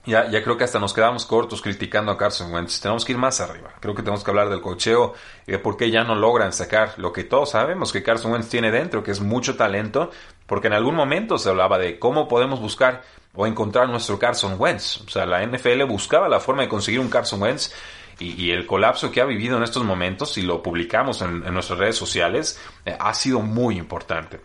ya, 0.06 0.30
ya 0.30 0.42
creo 0.44 0.58
que 0.58 0.64
hasta 0.64 0.80
nos 0.80 0.94
quedamos 0.94 1.26
cortos 1.26 1.62
criticando 1.62 2.12
a 2.12 2.18
Carson 2.18 2.52
Wentz. 2.54 2.80
Tenemos 2.80 3.06
que 3.06 3.12
ir 3.12 3.18
más 3.18 3.42
arriba. 3.42 3.74
Creo 3.80 3.94
que 3.94 4.02
tenemos 4.02 4.24
que 4.24 4.32
hablar 4.32 4.50
del 4.50 4.62
cocheo 4.62 5.14
y 5.46 5.52
de 5.52 5.60
por 5.60 5.78
qué 5.78 5.92
ya 5.92 6.04
no 6.04 6.16
logran 6.16 6.54
sacar 6.54 6.94
lo 6.98 7.14
que 7.14 7.24
todos 7.24 7.52
sabemos 7.52 7.92
que 7.92 8.02
Carson 8.02 8.32
Wentz 8.32 8.50
tiene 8.50 8.72
dentro, 8.72 9.04
que 9.04 9.12
es 9.12 9.20
mucho 9.20 9.56
talento, 9.56 10.10
porque 10.48 10.68
en 10.68 10.74
algún 10.74 10.96
momento 10.96 11.38
se 11.38 11.50
hablaba 11.50 11.78
de 11.78 12.00
cómo 12.00 12.28
podemos 12.28 12.60
buscar 12.60 13.04
o 13.36 13.46
encontrar 13.46 13.88
nuestro 13.90 14.18
Carson 14.18 14.56
Wentz. 14.58 15.02
O 15.06 15.10
sea, 15.10 15.26
la 15.26 15.46
NFL 15.46 15.84
buscaba 15.84 16.28
la 16.28 16.40
forma 16.40 16.64
de 16.64 16.70
conseguir 16.70 17.00
un 17.00 17.10
Carson 17.10 17.42
Wentz 17.42 17.72
y, 18.20 18.52
el 18.52 18.66
colapso 18.66 19.12
que 19.12 19.22
ha 19.22 19.26
vivido 19.26 19.56
en 19.58 19.64
estos 19.64 19.84
momentos, 19.84 20.38
y 20.38 20.42
lo 20.42 20.62
publicamos 20.62 21.22
en, 21.22 21.42
nuestras 21.54 21.80
redes 21.80 21.96
sociales, 21.96 22.62
eh, 22.86 22.98
ha 23.00 23.14
sido 23.14 23.40
muy 23.42 23.78
importante. 23.78 24.42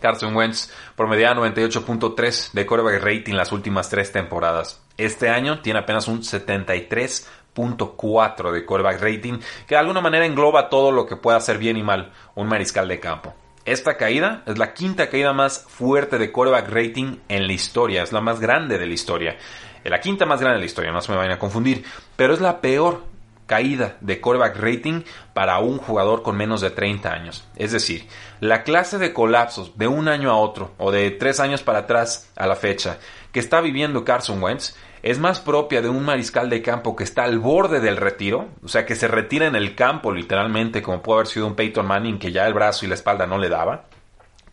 Carson 0.00 0.36
Wentz 0.36 0.70
promedia 0.96 1.32
98.3 1.34 2.52
de 2.52 2.66
quarterback 2.66 3.02
rating 3.02 3.34
las 3.34 3.52
últimas 3.52 3.88
tres 3.88 4.12
temporadas. 4.12 4.82
Este 4.98 5.30
año 5.30 5.60
tiene 5.60 5.78
apenas 5.80 6.06
un 6.08 6.20
73.4 6.20 8.52
de 8.52 8.66
quarterback 8.66 9.00
rating, 9.00 9.38
que 9.66 9.74
de 9.74 9.80
alguna 9.80 10.02
manera 10.02 10.26
engloba 10.26 10.68
todo 10.68 10.92
lo 10.92 11.06
que 11.06 11.16
pueda 11.16 11.38
hacer 11.38 11.58
bien 11.58 11.76
y 11.76 11.82
mal 11.82 12.12
un 12.34 12.48
mariscal 12.48 12.88
de 12.88 13.00
campo. 13.00 13.34
Esta 13.64 13.96
caída 13.96 14.42
es 14.46 14.58
la 14.58 14.74
quinta 14.74 15.08
caída 15.08 15.32
más 15.32 15.64
fuerte 15.66 16.18
de 16.18 16.30
quarterback 16.30 16.68
rating 16.68 17.16
en 17.28 17.46
la 17.46 17.54
historia, 17.54 18.02
es 18.02 18.12
la 18.12 18.20
más 18.20 18.40
grande 18.40 18.76
de 18.76 18.86
la 18.86 18.92
historia. 18.92 19.38
La 19.84 20.00
quinta 20.00 20.26
más 20.26 20.40
grande 20.40 20.56
de 20.56 20.60
la 20.60 20.66
historia, 20.66 20.92
no 20.92 21.00
se 21.00 21.10
me 21.12 21.18
vayan 21.18 21.32
a 21.32 21.38
confundir, 21.38 21.82
pero 22.16 22.34
es 22.34 22.42
la 22.42 22.60
peor 22.60 23.13
caída 23.46 23.96
de 24.00 24.20
quarterback 24.20 24.56
rating 24.56 25.02
para 25.32 25.58
un 25.58 25.78
jugador 25.78 26.22
con 26.22 26.36
menos 26.36 26.60
de 26.60 26.70
30 26.70 27.12
años. 27.12 27.46
Es 27.56 27.72
decir, 27.72 28.06
la 28.40 28.62
clase 28.62 28.98
de 28.98 29.12
colapsos 29.12 29.76
de 29.76 29.86
un 29.86 30.08
año 30.08 30.30
a 30.30 30.36
otro 30.36 30.72
o 30.78 30.90
de 30.90 31.10
tres 31.10 31.40
años 31.40 31.62
para 31.62 31.80
atrás 31.80 32.30
a 32.36 32.46
la 32.46 32.56
fecha 32.56 32.98
que 33.32 33.40
está 33.40 33.60
viviendo 33.60 34.04
Carson 34.04 34.42
Wentz 34.42 34.74
es 35.02 35.18
más 35.18 35.40
propia 35.40 35.82
de 35.82 35.90
un 35.90 36.02
mariscal 36.02 36.48
de 36.48 36.62
campo 36.62 36.96
que 36.96 37.04
está 37.04 37.24
al 37.24 37.38
borde 37.38 37.80
del 37.80 37.98
retiro, 37.98 38.48
o 38.62 38.68
sea, 38.68 38.86
que 38.86 38.94
se 38.94 39.06
retira 39.06 39.46
en 39.46 39.54
el 39.54 39.74
campo 39.74 40.10
literalmente, 40.10 40.80
como 40.80 41.02
puede 41.02 41.18
haber 41.18 41.26
sido 41.26 41.46
un 41.46 41.54
Peyton 41.54 41.84
Manning 41.84 42.18
que 42.18 42.32
ya 42.32 42.46
el 42.46 42.54
brazo 42.54 42.86
y 42.86 42.88
la 42.88 42.94
espalda 42.94 43.26
no 43.26 43.36
le 43.36 43.50
daba, 43.50 43.84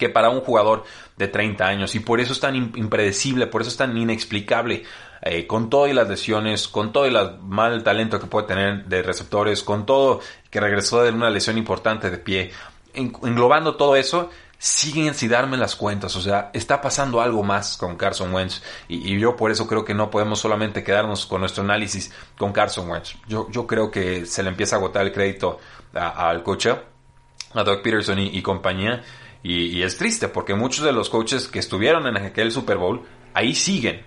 que 0.01 0.09
para 0.09 0.31
un 0.31 0.41
jugador 0.41 0.83
de 1.15 1.27
30 1.27 1.63
años. 1.63 1.93
Y 1.93 1.99
por 1.99 2.19
eso 2.19 2.33
es 2.33 2.39
tan 2.39 2.55
impredecible, 2.55 3.45
por 3.45 3.61
eso 3.61 3.69
es 3.69 3.77
tan 3.77 3.95
inexplicable 3.95 4.83
eh, 5.21 5.45
con 5.45 5.69
todo 5.69 5.87
y 5.87 5.93
las 5.93 6.09
lesiones, 6.09 6.67
con 6.67 6.91
todo 6.91 7.05
y 7.05 7.15
el 7.15 7.39
mal 7.43 7.83
talento 7.83 8.19
que 8.19 8.25
puede 8.25 8.47
tener 8.47 8.85
de 8.85 9.03
receptores, 9.03 9.61
con 9.61 9.85
todo 9.85 10.21
que 10.49 10.59
regresó 10.59 11.03
de 11.03 11.11
una 11.11 11.29
lesión 11.29 11.59
importante 11.59 12.09
de 12.09 12.17
pie, 12.17 12.51
englobando 12.95 13.75
todo 13.75 13.95
eso, 13.95 14.31
siguen 14.57 15.13
sin 15.13 15.29
darme 15.29 15.57
las 15.57 15.75
cuentas, 15.75 16.15
o 16.15 16.21
sea, 16.21 16.49
está 16.53 16.81
pasando 16.81 17.21
algo 17.21 17.43
más 17.43 17.77
con 17.77 17.95
Carson 17.95 18.33
Wentz 18.33 18.63
y, 18.87 19.19
yo 19.19 19.35
por 19.35 19.51
eso 19.51 19.67
creo 19.67 19.85
que 19.85 19.93
no 19.93 20.09
podemos 20.09 20.39
solamente 20.39 20.83
quedarnos 20.83 21.27
con 21.27 21.41
nuestro 21.41 21.63
análisis 21.63 22.11
con 22.37 22.51
Carson 22.51 22.89
Wentz. 22.89 23.15
Yo, 23.27 23.47
yo 23.51 23.67
creo 23.67 23.91
que 23.91 24.25
se 24.25 24.41
le 24.41 24.49
empieza 24.49 24.75
a 24.75 24.79
agotar 24.79 25.05
el 25.05 25.13
crédito 25.13 25.59
al 25.93 26.41
coach, 26.41 26.67
a 26.67 27.63
Doug 27.63 27.81
Peterson 27.83 28.17
y 28.17 28.41
compañía, 28.41 29.03
y, 29.43 29.77
y 29.77 29.83
es 29.83 29.97
triste 29.97 30.27
porque 30.27 30.53
muchos 30.55 30.85
de 30.85 30.91
los 30.91 31.09
coaches 31.09 31.47
que 31.47 31.59
estuvieron 31.59 32.07
en 32.07 32.17
aquel 32.17 32.51
Super 32.51 32.77
Bowl 32.77 33.03
ahí 33.33 33.55
siguen, 33.55 34.03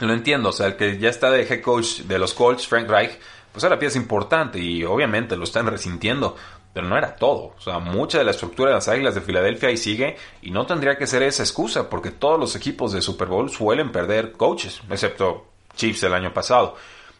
lo 0.00 0.12
entiendo, 0.12 0.50
o 0.50 0.52
sea, 0.52 0.66
el 0.66 0.76
que 0.76 0.98
ya 0.98 1.08
está 1.08 1.30
de 1.30 1.42
head 1.42 1.60
coach 1.60 2.00
de 2.02 2.18
los 2.18 2.34
Colts, 2.34 2.66
Frank 2.66 2.88
Reich, 2.88 3.18
pues 3.52 3.64
era 3.64 3.78
pieza 3.78 3.98
importante 3.98 4.58
y 4.58 4.84
obviamente 4.84 5.36
lo 5.36 5.44
están 5.44 5.66
resintiendo, 5.66 6.36
pero 6.72 6.86
no 6.86 6.96
era 6.96 7.16
todo. 7.16 7.54
O 7.56 7.60
sea, 7.60 7.80
mucha 7.80 8.18
de 8.18 8.24
la 8.24 8.30
estructura 8.30 8.70
de 8.70 8.76
las 8.76 8.88
Águilas 8.88 9.14
de 9.14 9.20
Filadelfia 9.20 9.70
ahí 9.70 9.76
sigue 9.76 10.16
y 10.42 10.50
no 10.50 10.66
tendría 10.66 10.96
que 10.96 11.06
ser 11.06 11.22
esa 11.22 11.42
excusa 11.42 11.90
porque 11.90 12.10
todos 12.10 12.38
los 12.38 12.54
equipos 12.54 12.92
de 12.92 13.02
Super 13.02 13.28
Bowl 13.28 13.50
suelen 13.50 13.90
perder 13.90 14.32
coaches, 14.32 14.80
excepto 14.88 15.46
Chiefs 15.74 16.04
el 16.04 16.14
año 16.14 16.32
pasado. 16.32 16.76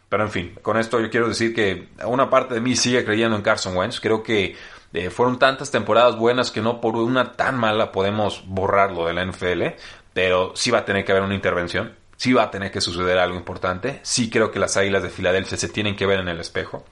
Pero 0.09 0.23
en 0.23 0.31
fin, 0.31 0.55
con 0.63 0.79
esto 0.79 1.01
yo 1.01 1.11
quiero 1.11 1.29
decir 1.29 1.55
que 1.55 1.89
una 2.05 2.31
parte 2.31 2.55
de 2.55 2.61
mí 2.61 2.77
sigue 2.77 3.05
creyendo 3.05 3.37
en 3.37 3.43
Carson 3.43 3.77
Wentz. 3.77 4.01
Creo 4.01 4.23
que 4.23 4.57
eh, 4.93 5.11
fueron 5.11 5.39
tantas 5.39 5.71
temporadas 5.71 6.17
buenas 6.17 6.51
que 6.51 6.63
no 6.63 6.81
por 6.81 6.97
una 6.97 7.33
tan 7.33 7.59
mala 7.59 7.93
podemos 7.93 8.43
borrarlo 8.47 9.07
de 9.07 9.13
la 9.13 9.25
NFL, 9.25 9.63
pero 10.15 10.53
sí 10.57 10.71
va 10.71 10.79
a 10.79 10.85
tener 10.85 11.05
que 11.05 11.13
haber 11.13 11.25
una 11.25 11.35
intervención, 11.35 11.95
sí 12.17 12.33
va 12.33 12.45
a 12.45 12.51
tener 12.51 12.71
que 12.71 12.81
suceder 12.81 13.19
algo 13.19 13.37
importante, 13.37 14.01
sí 14.03 14.31
creo 14.31 14.51
que 14.51 14.59
las 14.59 14.77
Águilas 14.79 15.03
de 15.03 15.11
Filadelfia 15.11 15.59
se 15.59 15.69
tienen 15.69 15.95
que 15.95 16.07
ver 16.07 16.21
en 16.21 16.29
el 16.29 16.41
espejo, 16.41 16.87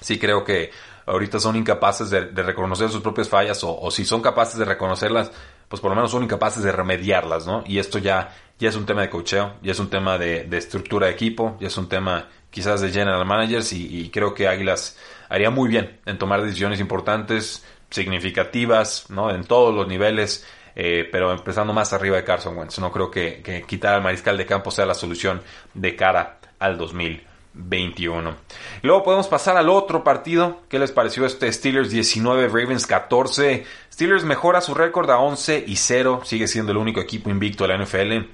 sí 0.00 0.18
creo 0.18 0.42
que 0.42 0.70
ahorita 1.06 1.38
son 1.38 1.56
incapaces 1.56 2.08
de, 2.08 2.20
reconocer 2.42 2.88
sus 2.88 3.02
propias 3.02 3.28
fallas 3.28 3.60
o, 3.62 3.90
si 3.90 4.04
son 4.04 4.22
capaces 4.22 4.58
de 4.58 4.64
reconocerlas, 4.64 5.30
pues 5.68 5.80
por 5.80 5.90
lo 5.90 5.96
menos 5.96 6.10
son 6.10 6.24
incapaces 6.24 6.62
de 6.62 6.72
remediarlas, 6.72 7.46
¿no? 7.46 7.62
Y 7.66 7.78
esto 7.78 7.98
ya, 7.98 8.34
ya 8.58 8.70
es 8.70 8.76
un 8.76 8.86
tema 8.86 9.02
de 9.02 9.10
cocheo, 9.10 9.54
ya 9.62 9.72
es 9.72 9.78
un 9.78 9.90
tema 9.90 10.18
de, 10.18 10.48
estructura 10.56 11.08
de 11.08 11.12
equipo, 11.12 11.58
ya 11.60 11.66
es 11.66 11.76
un 11.76 11.88
tema 11.88 12.28
quizás 12.54 12.80
de 12.80 12.90
general 12.90 13.26
managers 13.26 13.72
y 13.72 14.08
creo 14.10 14.32
que 14.32 14.46
Águilas 14.48 14.96
haría 15.28 15.50
muy 15.50 15.68
bien 15.68 15.98
en 16.06 16.16
tomar 16.16 16.42
decisiones 16.42 16.78
importantes, 16.80 17.64
significativas, 17.90 19.06
¿no? 19.08 19.30
En 19.30 19.44
todos 19.44 19.74
los 19.74 19.86
niveles, 19.88 20.46
eh, 20.76 21.08
pero 21.10 21.32
empezando 21.32 21.72
más 21.72 21.92
arriba 21.92 22.16
de 22.16 22.24
Carson 22.24 22.56
Wentz. 22.56 22.78
No 22.78 22.92
creo 22.92 23.10
que, 23.10 23.64
quitar 23.66 23.94
al 23.94 24.02
mariscal 24.02 24.36
de 24.36 24.46
campo 24.46 24.70
sea 24.70 24.86
la 24.86 24.94
solución 24.94 25.42
de 25.74 25.96
cara 25.96 26.38
al 26.58 26.78
2021. 26.78 28.36
luego 28.82 29.02
podemos 29.02 29.28
pasar 29.28 29.56
al 29.56 29.68
otro 29.68 30.02
partido. 30.02 30.62
¿Qué 30.68 30.78
les 30.78 30.92
pareció 30.92 31.24
este 31.26 31.52
Steelers 31.52 31.90
19, 31.90 32.48
Ravens 32.48 32.86
14? 32.86 33.64
Steelers 33.92 34.24
mejora 34.24 34.60
su 34.60 34.74
récord 34.74 35.10
a 35.10 35.18
11 35.18 35.64
y 35.66 35.76
0. 35.76 36.22
Sigue 36.24 36.48
siendo 36.48 36.72
el 36.72 36.78
único 36.78 37.00
equipo 37.00 37.30
invicto 37.30 37.66
de 37.66 37.76
la 37.76 37.84
NFL. 37.84 38.28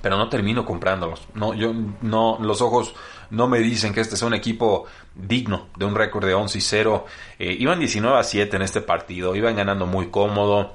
Pero 0.00 0.16
no 0.16 0.28
termino 0.28 0.64
comprándolos. 0.64 1.26
No, 1.34 1.54
yo 1.54 1.72
no, 2.02 2.38
los 2.40 2.62
ojos 2.62 2.94
no 3.30 3.48
me 3.48 3.58
dicen 3.58 3.92
que 3.92 4.00
este 4.00 4.16
sea 4.16 4.28
un 4.28 4.34
equipo 4.34 4.86
digno 5.14 5.68
de 5.76 5.84
un 5.84 5.94
récord 5.94 6.26
de 6.26 6.34
11 6.34 6.58
y 6.58 6.60
0. 6.60 7.06
Eh, 7.38 7.56
iban 7.58 7.78
19 7.78 8.18
a 8.18 8.22
7 8.22 8.56
en 8.56 8.62
este 8.62 8.80
partido, 8.80 9.34
iban 9.34 9.56
ganando 9.56 9.86
muy 9.86 10.08
cómodo. 10.08 10.74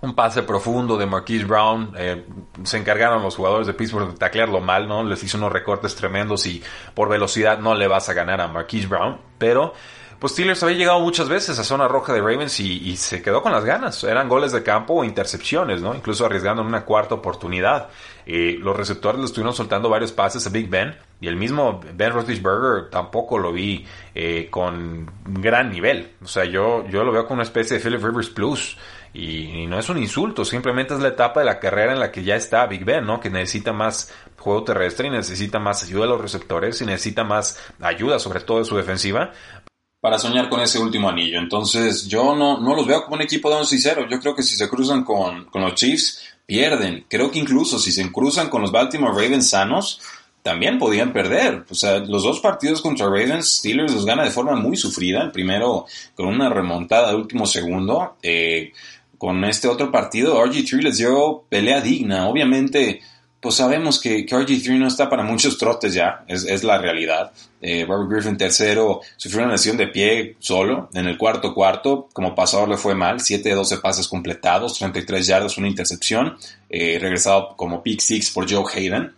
Un 0.00 0.14
pase 0.14 0.42
profundo 0.42 0.98
de 0.98 1.06
Marquise 1.06 1.46
Brown. 1.46 1.92
Eh, 1.96 2.26
se 2.62 2.76
encargaron 2.76 3.22
los 3.22 3.36
jugadores 3.36 3.66
de 3.66 3.72
Pittsburgh 3.72 4.10
de 4.10 4.18
taclearlo 4.18 4.60
mal, 4.60 4.86
¿no? 4.86 5.02
Les 5.02 5.22
hizo 5.22 5.38
unos 5.38 5.50
recortes 5.50 5.94
tremendos 5.94 6.46
y 6.46 6.62
por 6.94 7.08
velocidad 7.08 7.58
no 7.58 7.74
le 7.74 7.88
vas 7.88 8.08
a 8.10 8.12
ganar 8.12 8.42
a 8.42 8.48
Marquise 8.48 8.86
Brown. 8.86 9.18
Pero 9.38 9.72
pues 10.24 10.32
Steelers 10.32 10.62
había 10.62 10.78
llegado 10.78 11.00
muchas 11.00 11.28
veces 11.28 11.58
a 11.58 11.64
zona 11.64 11.86
roja 11.86 12.14
de 12.14 12.20
Ravens 12.20 12.58
y, 12.58 12.96
se 12.96 13.20
quedó 13.20 13.42
con 13.42 13.52
las 13.52 13.62
ganas. 13.62 14.02
Eran 14.04 14.26
goles 14.26 14.52
de 14.52 14.62
campo 14.62 14.94
o 14.94 15.04
intercepciones, 15.04 15.82
¿no? 15.82 15.94
Incluso 15.94 16.24
arriesgando 16.24 16.62
en 16.62 16.68
una 16.68 16.86
cuarta 16.86 17.14
oportunidad. 17.14 17.90
Eh, 18.24 18.56
los 18.58 18.74
receptores 18.74 19.18
le 19.18 19.26
estuvieron 19.26 19.52
soltando 19.52 19.90
varios 19.90 20.12
pases 20.12 20.46
a 20.46 20.48
Big 20.48 20.70
Ben 20.70 20.96
y 21.20 21.28
el 21.28 21.36
mismo 21.36 21.78
Ben 21.92 22.14
Roethlisberger 22.14 22.88
tampoco 22.88 23.36
lo 23.36 23.52
vi 23.52 23.84
eh, 24.14 24.48
con 24.50 25.12
gran 25.26 25.70
nivel. 25.70 26.12
O 26.24 26.26
sea, 26.26 26.46
yo, 26.46 26.88
yo 26.88 27.04
lo 27.04 27.12
veo 27.12 27.24
como 27.26 27.34
una 27.34 27.42
especie 27.42 27.76
de 27.76 27.82
Philip 27.82 28.02
Rivers 28.02 28.30
Plus. 28.30 28.78
Y, 29.12 29.62
y, 29.62 29.66
no 29.66 29.78
es 29.78 29.88
un 29.90 29.98
insulto, 29.98 30.44
simplemente 30.44 30.94
es 30.94 31.00
la 31.00 31.08
etapa 31.08 31.38
de 31.38 31.46
la 31.46 31.60
carrera 31.60 31.92
en 31.92 32.00
la 32.00 32.10
que 32.10 32.24
ya 32.24 32.34
está 32.34 32.66
Big 32.66 32.84
Ben, 32.84 33.06
¿no? 33.06 33.20
Que 33.20 33.30
necesita 33.30 33.72
más 33.72 34.10
juego 34.44 34.62
terrestre 34.62 35.06
y 35.08 35.10
necesita 35.10 35.58
más 35.58 35.82
ayuda 35.84 36.02
de 36.02 36.08
los 36.08 36.20
receptores 36.20 36.80
y 36.82 36.84
necesita 36.84 37.24
más 37.24 37.58
ayuda, 37.80 38.18
sobre 38.18 38.40
todo 38.40 38.58
de 38.58 38.64
su 38.64 38.76
defensiva, 38.76 39.32
para 40.04 40.18
soñar 40.18 40.50
con 40.50 40.60
ese 40.60 40.78
último 40.78 41.08
anillo. 41.08 41.38
Entonces, 41.38 42.06
yo 42.06 42.36
no, 42.36 42.60
no 42.60 42.76
los 42.76 42.86
veo 42.86 43.04
como 43.04 43.16
un 43.16 43.22
equipo 43.22 43.48
de 43.48 43.56
11 43.56 43.74
y 43.74 43.78
0. 43.78 44.06
Yo 44.10 44.20
creo 44.20 44.34
que 44.36 44.42
si 44.42 44.54
se 44.54 44.68
cruzan 44.68 45.02
con, 45.02 45.46
con 45.46 45.62
los 45.62 45.76
Chiefs, 45.76 46.20
pierden. 46.44 47.06
Creo 47.08 47.30
que 47.30 47.38
incluso 47.38 47.78
si 47.78 47.90
se 47.90 48.12
cruzan 48.12 48.50
con 48.50 48.60
los 48.60 48.70
Baltimore 48.70 49.14
Ravens 49.14 49.48
sanos, 49.48 50.02
también 50.42 50.78
podían 50.78 51.14
perder. 51.14 51.64
O 51.70 51.74
sea, 51.74 52.00
los 52.00 52.22
dos 52.22 52.40
partidos 52.40 52.82
contra 52.82 53.06
Ravens, 53.06 53.60
Steelers 53.60 53.94
los 53.94 54.04
gana 54.04 54.24
de 54.24 54.30
forma 54.30 54.54
muy 54.56 54.76
sufrida. 54.76 55.22
El 55.22 55.32
primero 55.32 55.86
con 56.14 56.26
una 56.26 56.50
remontada 56.50 57.08
de 57.08 57.16
último 57.16 57.46
segundo. 57.46 58.16
Eh, 58.22 58.74
con 59.16 59.42
este 59.46 59.68
otro 59.68 59.90
partido, 59.90 60.38
RG3 60.38 60.82
les 60.82 60.98
dio 60.98 61.44
pelea 61.48 61.80
digna. 61.80 62.28
Obviamente, 62.28 63.00
pues 63.44 63.56
sabemos 63.56 64.00
que, 64.00 64.24
que 64.24 64.34
RG3 64.34 64.78
no 64.78 64.86
está 64.88 65.10
para 65.10 65.22
muchos 65.22 65.58
trotes 65.58 65.92
ya, 65.92 66.24
es, 66.26 66.64
la 66.64 66.78
realidad. 66.78 67.30
Eh, 67.60 67.84
Robert 67.86 68.10
Griffin 68.10 68.38
tercero 68.38 69.02
sufrió 69.18 69.42
una 69.42 69.52
lesión 69.52 69.76
de 69.76 69.88
pie 69.88 70.36
solo 70.38 70.88
en 70.94 71.04
el 71.04 71.18
cuarto 71.18 71.52
cuarto, 71.52 72.08
como 72.14 72.34
pasador 72.34 72.70
le 72.70 72.78
fue 72.78 72.94
mal, 72.94 73.20
7 73.20 73.46
de 73.46 73.54
12 73.54 73.76
pases 73.80 74.08
completados, 74.08 74.78
33 74.78 75.26
yardas, 75.26 75.58
una 75.58 75.68
intercepción, 75.68 76.38
eh, 76.70 76.96
regresado 76.98 77.54
como 77.54 77.82
pick 77.82 78.00
six 78.00 78.30
por 78.30 78.50
Joe 78.50 78.64
Hayden. 78.74 79.12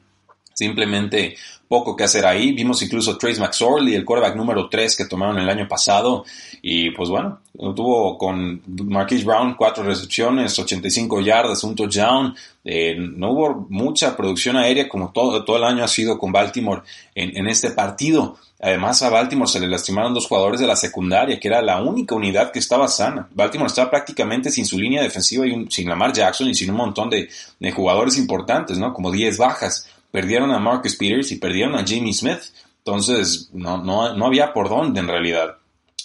Simplemente 0.57 1.37
poco 1.69 1.95
que 1.95 2.05
hacer 2.05 2.25
ahí. 2.25 2.53
Vimos 2.53 2.81
incluso 2.83 3.19
Trace 3.19 3.39
McSorley, 3.39 3.95
el 3.95 4.07
quarterback 4.07 4.37
número 4.37 4.71
3 4.71 4.97
que 4.97 5.05
tomaron 5.05 5.39
el 5.39 5.49
año 5.51 5.69
pasado. 5.69 6.25
Y 6.63 6.91
pues 6.93 7.11
bueno, 7.11 7.41
tuvo 7.75 8.17
con 8.17 8.63
Marquise 8.67 9.25
Brown 9.25 9.55
cuatro 9.55 9.85
recepciones, 9.85 10.59
85 10.59 11.21
yardas, 11.21 11.63
un 11.63 11.75
touchdown. 11.75 12.35
Eh, 12.65 12.97
no 12.97 13.33
hubo 13.33 13.67
mucha 13.69 14.17
producción 14.17 14.57
aérea 14.57 14.89
como 14.89 15.13
todo, 15.13 15.45
todo 15.45 15.59
el 15.59 15.65
año 15.65 15.85
ha 15.85 15.89
sido 15.89 16.19
con 16.19 16.33
Baltimore 16.33 16.83
en, 17.15 17.37
en 17.37 17.47
este 17.49 17.71
partido. 17.73 18.39
Además, 18.59 19.03
a 19.03 19.11
Baltimore 19.11 19.51
se 19.51 19.61
le 19.61 19.69
lastimaron 19.69 20.15
dos 20.15 20.27
jugadores 20.27 20.59
de 20.59 20.67
la 20.67 20.77
secundaria, 20.77 21.39
que 21.39 21.49
era 21.49 21.61
la 21.61 21.83
única 21.83 22.15
unidad 22.15 22.51
que 22.51 22.59
estaba 22.59 22.89
sana. 22.89 23.29
Baltimore 23.35 23.67
estaba 23.67 23.91
prácticamente 23.91 24.51
sin 24.51 24.65
su 24.65 24.79
línea 24.79 25.03
defensiva 25.03 25.47
y 25.47 25.67
sin 25.69 25.89
Lamar 25.89 26.15
Jackson 26.15 26.49
y 26.49 26.55
sin 26.55 26.71
un 26.71 26.77
montón 26.77 27.11
de, 27.11 27.29
de 27.61 27.73
jugadores 27.73 28.17
importantes, 28.17 28.79
¿no? 28.79 28.95
Como 28.95 29.13
10 29.13 29.37
bajas 29.37 29.87
perdieron 30.17 30.51
a 30.51 30.59
Marcus 30.59 30.97
Peters 30.97 31.31
y 31.31 31.37
perdieron 31.37 31.75
a 31.75 31.85
Jamie 31.87 32.15
Smith. 32.15 32.41
Entonces, 32.79 33.51
no, 33.53 33.77
no, 33.77 34.15
no 34.15 34.25
había 34.25 34.51
por 34.55 34.71
dónde 34.71 34.99
en 34.99 35.09
realidad. 35.09 35.59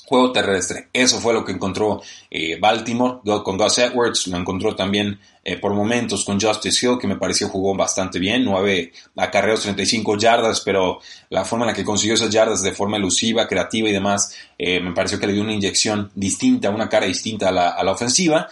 Juego 0.04 0.34
terrestre, 0.34 0.90
eso 0.92 1.22
fue 1.22 1.34
lo 1.34 1.46
que 1.46 1.54
encontró 1.54 2.02
eh, 2.30 2.60
Baltimore 2.60 3.20
con 3.42 3.58
Gus 3.58 3.78
Edwards, 3.78 4.28
lo 4.28 4.36
encontró 4.36 4.76
también 4.76 5.18
eh, 5.46 5.56
por 5.56 5.74
momentos 5.74 6.26
con 6.26 6.42
Justice 6.42 6.86
Hill, 6.86 6.98
que 7.00 7.08
me 7.08 7.16
pareció 7.16 7.48
jugó 7.48 7.74
bastante 7.74 8.20
bien, 8.20 8.44
9 8.44 8.92
acarreos, 9.16 9.62
35 9.62 10.18
yardas, 10.18 10.60
pero 10.60 11.00
la 11.30 11.46
forma 11.46 11.64
en 11.64 11.70
la 11.70 11.74
que 11.74 11.86
consiguió 11.86 12.16
esas 12.16 12.32
yardas 12.32 12.62
de 12.64 12.74
forma 12.74 12.98
elusiva, 12.98 13.48
creativa 13.48 13.88
y 13.88 13.94
demás, 13.94 14.36
eh, 14.58 14.82
me 14.82 14.92
pareció 14.92 15.22
que 15.22 15.28
le 15.28 15.34
dio 15.34 15.44
una 15.44 15.54
inyección 15.54 16.12
distinta, 16.16 16.70
una 16.70 16.90
cara 16.90 17.06
distinta 17.06 17.48
a 17.48 17.54
la, 17.54 17.70
a 17.70 17.82
la 17.82 17.94
ofensiva. 17.94 18.50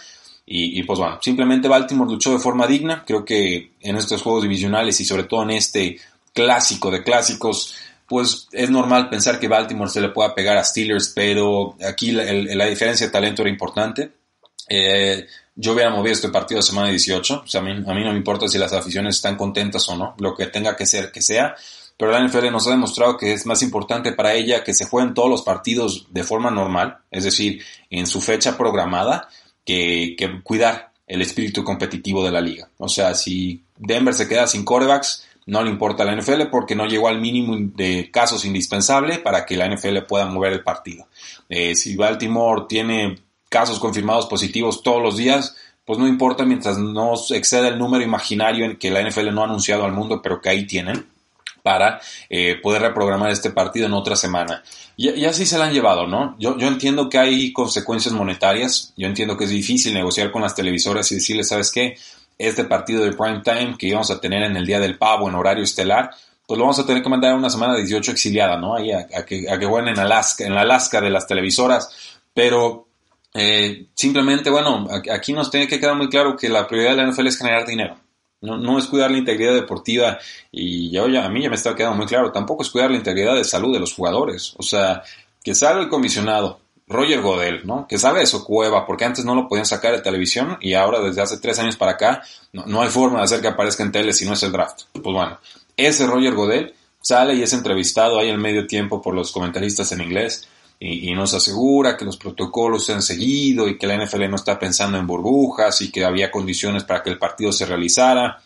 Y, 0.52 0.82
pues 0.82 0.98
bueno, 0.98 1.20
simplemente 1.22 1.68
Baltimore 1.68 2.10
luchó 2.10 2.32
de 2.32 2.40
forma 2.40 2.66
digna. 2.66 3.04
Creo 3.06 3.24
que 3.24 3.74
en 3.80 3.94
estos 3.94 4.20
juegos 4.20 4.42
divisionales 4.42 5.00
y 5.00 5.04
sobre 5.04 5.22
todo 5.22 5.44
en 5.44 5.50
este 5.50 6.00
clásico 6.34 6.90
de 6.90 7.04
clásicos, 7.04 7.76
pues 8.08 8.48
es 8.50 8.68
normal 8.68 9.08
pensar 9.08 9.38
que 9.38 9.46
Baltimore 9.46 9.88
se 9.88 10.00
le 10.00 10.08
pueda 10.08 10.34
pegar 10.34 10.56
a 10.56 10.64
Steelers, 10.64 11.12
pero 11.14 11.76
aquí 11.88 12.10
la, 12.10 12.66
diferencia 12.66 13.06
de 13.06 13.12
talento 13.12 13.42
era 13.42 13.50
importante. 13.50 14.10
Eh, 14.68 15.24
yo 15.54 15.72
hubiera 15.72 15.90
movido 15.90 16.14
este 16.14 16.30
partido 16.30 16.58
a 16.58 16.64
semana 16.64 16.88
18. 16.88 17.42
O 17.44 17.46
sea, 17.46 17.60
a 17.60 17.64
mí, 17.64 17.70
a 17.70 17.94
mí 17.94 18.02
no 18.02 18.10
me 18.10 18.18
importa 18.18 18.48
si 18.48 18.58
las 18.58 18.72
aficiones 18.72 19.14
están 19.14 19.36
contentas 19.36 19.88
o 19.88 19.94
no, 19.94 20.16
lo 20.18 20.34
que 20.34 20.46
tenga 20.46 20.74
que 20.74 20.84
ser, 20.84 21.12
que 21.12 21.22
sea. 21.22 21.54
Pero 21.96 22.10
la 22.10 22.26
NFL 22.26 22.50
nos 22.50 22.66
ha 22.66 22.70
demostrado 22.70 23.16
que 23.16 23.34
es 23.34 23.46
más 23.46 23.62
importante 23.62 24.10
para 24.10 24.34
ella 24.34 24.64
que 24.64 24.74
se 24.74 24.86
jueguen 24.86 25.14
todos 25.14 25.30
los 25.30 25.42
partidos 25.42 26.08
de 26.10 26.24
forma 26.24 26.50
normal, 26.50 26.98
es 27.08 27.22
decir, 27.22 27.62
en 27.88 28.08
su 28.08 28.20
fecha 28.20 28.58
programada, 28.58 29.28
que, 29.64 30.16
cuidar 30.42 30.92
el 31.06 31.22
espíritu 31.22 31.64
competitivo 31.64 32.24
de 32.24 32.30
la 32.30 32.40
liga. 32.40 32.68
O 32.78 32.88
sea, 32.88 33.14
si 33.14 33.62
Denver 33.76 34.14
se 34.14 34.28
queda 34.28 34.46
sin 34.46 34.64
corebacks, 34.64 35.26
no 35.46 35.62
le 35.62 35.70
importa 35.70 36.02
a 36.04 36.06
la 36.06 36.14
NFL 36.14 36.42
porque 36.50 36.76
no 36.76 36.86
llegó 36.86 37.08
al 37.08 37.20
mínimo 37.20 37.56
de 37.58 38.10
casos 38.12 38.44
indispensables 38.44 39.18
para 39.18 39.44
que 39.44 39.56
la 39.56 39.68
NFL 39.68 39.98
pueda 40.08 40.26
mover 40.26 40.52
el 40.52 40.62
partido. 40.62 41.08
Eh, 41.48 41.74
si 41.74 41.96
Baltimore 41.96 42.66
tiene 42.68 43.18
casos 43.48 43.80
confirmados 43.80 44.26
positivos 44.26 44.82
todos 44.82 45.02
los 45.02 45.16
días, 45.16 45.56
pues 45.84 45.98
no 45.98 46.06
importa 46.06 46.44
mientras 46.44 46.78
no 46.78 47.14
exceda 47.30 47.68
el 47.68 47.78
número 47.78 48.04
imaginario 48.04 48.64
en 48.64 48.76
que 48.76 48.90
la 48.90 49.02
NFL 49.02 49.34
no 49.34 49.42
ha 49.42 49.46
anunciado 49.46 49.84
al 49.84 49.92
mundo, 49.92 50.22
pero 50.22 50.40
que 50.40 50.48
ahí 50.48 50.66
tienen 50.66 51.06
para 51.62 52.00
eh, 52.28 52.56
poder 52.62 52.82
reprogramar 52.82 53.30
este 53.30 53.50
partido 53.50 53.86
en 53.86 53.94
otra 53.94 54.16
semana. 54.16 54.62
Y, 54.96 55.24
así 55.24 55.46
se 55.46 55.56
la 55.56 55.64
han 55.64 55.72
llevado, 55.72 56.06
¿no? 56.06 56.36
Yo, 56.38 56.58
yo 56.58 56.68
entiendo 56.68 57.08
que 57.08 57.18
hay 57.18 57.52
consecuencias 57.52 58.14
monetarias, 58.14 58.92
yo 58.96 59.06
entiendo 59.06 59.36
que 59.36 59.44
es 59.44 59.50
difícil 59.50 59.94
negociar 59.94 60.30
con 60.30 60.42
las 60.42 60.54
televisoras 60.54 61.10
y 61.12 61.16
decirles, 61.16 61.48
¿sabes 61.48 61.70
qué? 61.70 61.96
Este 62.36 62.64
partido 62.64 63.04
de 63.04 63.12
prime 63.12 63.40
time 63.42 63.76
que 63.78 63.86
íbamos 63.86 64.10
a 64.10 64.20
tener 64.20 64.42
en 64.42 64.56
el 64.56 64.66
día 64.66 64.78
del 64.78 64.98
pavo 64.98 65.28
en 65.28 65.34
horario 65.34 65.64
estelar, 65.64 66.10
pues 66.46 66.58
lo 66.58 66.64
vamos 66.64 66.78
a 66.80 66.86
tener 66.86 67.02
que 67.02 67.08
mandar 67.08 67.32
a 67.32 67.36
una 67.36 67.48
semana 67.48 67.74
de 67.74 67.82
18 67.82 68.10
exiliada, 68.10 68.56
¿no? 68.56 68.74
Ahí 68.74 68.90
a, 68.92 69.06
que, 69.24 69.48
a 69.48 69.58
que 69.58 69.66
jueguen 69.66 69.94
en 69.94 70.00
Alaska, 70.00 70.44
en 70.44 70.54
la 70.54 70.62
Alaska 70.62 71.00
de 71.00 71.10
las 71.10 71.26
televisoras, 71.26 72.20
pero 72.34 72.88
eh, 73.34 73.86
simplemente, 73.94 74.50
bueno, 74.50 74.88
aquí 75.12 75.32
nos 75.32 75.50
tiene 75.50 75.68
que 75.68 75.78
quedar 75.78 75.96
muy 75.96 76.08
claro 76.08 76.36
que 76.36 76.48
la 76.48 76.66
prioridad 76.66 76.96
de 76.96 77.04
la 77.04 77.10
NFL 77.10 77.28
es 77.28 77.38
generar 77.38 77.66
dinero. 77.66 77.96
No, 78.42 78.56
no, 78.56 78.78
es 78.78 78.86
cuidar 78.86 79.10
la 79.10 79.18
integridad 79.18 79.52
deportiva 79.52 80.18
y 80.50 80.90
ya, 80.90 81.02
a 81.02 81.28
mí 81.28 81.42
ya 81.42 81.50
me 81.50 81.56
está 81.56 81.74
quedando 81.74 81.98
muy 81.98 82.06
claro, 82.06 82.32
tampoco 82.32 82.62
es 82.62 82.70
cuidar 82.70 82.90
la 82.90 82.96
integridad 82.96 83.34
de 83.34 83.44
salud 83.44 83.72
de 83.72 83.80
los 83.80 83.92
jugadores. 83.92 84.54
O 84.56 84.62
sea, 84.62 85.02
que 85.44 85.54
salga 85.54 85.82
el 85.82 85.88
comisionado, 85.88 86.60
Roger 86.86 87.20
Godel, 87.20 87.66
¿no? 87.66 87.86
Que 87.86 87.98
salga 87.98 88.20
de 88.20 88.26
su 88.26 88.44
cueva, 88.44 88.86
porque 88.86 89.04
antes 89.04 89.24
no 89.24 89.34
lo 89.34 89.46
podían 89.46 89.66
sacar 89.66 89.92
de 89.92 90.00
televisión 90.00 90.56
y 90.60 90.74
ahora 90.74 91.00
desde 91.00 91.20
hace 91.20 91.38
tres 91.38 91.58
años 91.58 91.76
para 91.76 91.92
acá 91.92 92.22
no, 92.52 92.64
no 92.66 92.82
hay 92.82 92.88
forma 92.88 93.18
de 93.18 93.24
hacer 93.24 93.40
que 93.40 93.48
aparezca 93.48 93.82
en 93.82 93.92
tele 93.92 94.12
si 94.12 94.24
no 94.24 94.32
es 94.32 94.42
el 94.42 94.52
draft. 94.52 94.82
Pues 94.92 95.04
bueno, 95.04 95.38
ese 95.76 96.06
Roger 96.06 96.34
Godel 96.34 96.74
sale 97.00 97.34
y 97.34 97.42
es 97.42 97.52
entrevistado 97.52 98.18
ahí 98.18 98.28
en 98.28 98.40
medio 98.40 98.66
tiempo 98.66 99.00
por 99.00 99.14
los 99.14 99.32
comentaristas 99.32 99.92
en 99.92 100.00
inglés 100.00 100.48
y, 100.82 101.12
nos 101.12 101.34
asegura 101.34 101.94
que 101.94 102.06
los 102.06 102.16
protocolos 102.16 102.86
se 102.86 102.94
han 102.94 103.02
seguido 103.02 103.68
y 103.68 103.76
que 103.76 103.86
la 103.86 104.02
NFL 104.02 104.30
no 104.30 104.36
está 104.36 104.58
pensando 104.58 104.96
en 104.96 105.06
burbujas 105.06 105.82
y 105.82 105.92
que 105.92 106.04
había 106.06 106.30
condiciones 106.30 106.84
para 106.84 107.02
que 107.02 107.10
el 107.10 107.18
partido 107.18 107.52
se 107.52 107.66
realizara. 107.66 108.42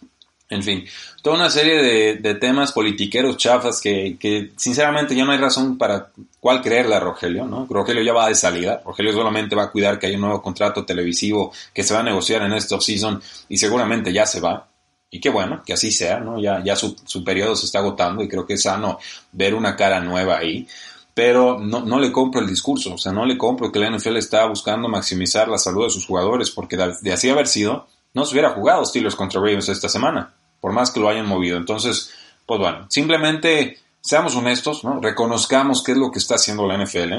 En 0.51 0.63
fin, 0.63 0.85
toda 1.23 1.37
una 1.37 1.49
serie 1.49 2.17
de, 2.17 2.35
temas 2.35 2.73
politiqueros 2.73 3.37
chafas 3.37 3.81
que, 3.81 4.17
que, 4.19 4.51
sinceramente 4.57 5.15
ya 5.15 5.25
no 5.25 5.31
hay 5.31 5.39
razón 5.39 5.79
para 5.79 6.11
cuál 6.41 6.61
creerle 6.61 6.97
a 6.97 7.01
Rogelio, 7.01 7.47
¿no? 7.47 7.67
Rogelio 7.71 8.03
ya 8.03 8.13
va 8.13 8.29
de 8.29 8.35
salida, 8.35 8.83
Rogelio 8.85 9.13
solamente 9.13 9.55
va 9.55 9.65
a 9.65 9.71
cuidar 9.71 9.99
que 9.99 10.09
hay 10.09 10.17
un 10.17 10.23
nuevo 10.23 10.43
contrato 10.43 10.85
televisivo 10.85 11.53
que 11.73 11.85
se 11.85 11.95
va 11.95 12.01
a 12.01 12.05
negociar 12.05 12.43
en 12.43 12.53
esta 12.53 12.75
offseason 12.75 13.23
y 13.49 13.57
seguramente 13.57 14.13
ya 14.13 14.27
se 14.27 14.41
va. 14.41 14.69
Y 15.09 15.21
qué 15.21 15.31
bueno, 15.31 15.63
que 15.65 15.73
así 15.73 15.93
sea, 15.93 16.19
¿no? 16.19 16.41
Ya, 16.41 16.63
ya 16.65 16.75
su, 16.75 16.97
su 17.07 17.23
periodo 17.23 17.55
se 17.55 17.67
está 17.67 17.79
agotando 17.79 18.25
y 18.25 18.29
creo 18.29 18.45
que 18.45 18.55
es 18.55 18.63
sano 18.63 18.99
ver 19.31 19.55
una 19.55 19.77
cara 19.77 20.01
nueva 20.01 20.39
ahí 20.39 20.67
pero 21.15 21.61
no, 21.61 21.81
no, 21.85 22.01
le 22.01 22.11
compro 22.11 22.41
el 22.41 22.49
discurso, 22.49 22.95
o 22.95 22.99
sea, 22.99 23.13
no 23.13 23.25
le 23.25 23.39
compro 23.39 23.71
que 23.71 23.79
la 23.79 23.89
NFL 23.89 24.17
está 24.17 24.47
buscando 24.47 24.89
maximizar 24.89 25.49
la 25.49 25.59
salud 25.59 25.85
de 25.85 25.91
sus 25.91 26.07
jugadores, 26.07 26.51
porque 26.51 26.77
de, 26.77 27.13
así 27.13 27.31
haber 27.31 27.47
sido, 27.47 27.87
no 28.13 28.25
se 28.25 28.33
hubiera 28.33 28.51
jugado 28.51 28.85
Steelers 28.85 29.15
contra 29.15 29.41
Ravens 29.41 29.69
esta 29.69 29.89
semana, 29.89 30.35
por 30.61 30.73
más 30.73 30.91
que 30.91 30.99
lo 30.99 31.09
hayan 31.09 31.27
movido. 31.27 31.57
Entonces, 31.57 32.13
pues 32.45 32.59
bueno, 32.59 32.87
simplemente 32.89 33.79
seamos 34.01 34.35
honestos, 34.35 34.83
¿no? 34.83 35.01
reconozcamos 35.01 35.85
qué 35.85 35.93
es 35.93 35.99
lo 35.99 36.11
que 36.11 36.19
está 36.19 36.35
haciendo 36.35 36.67
la 36.67 36.83
NFL. 36.83 37.15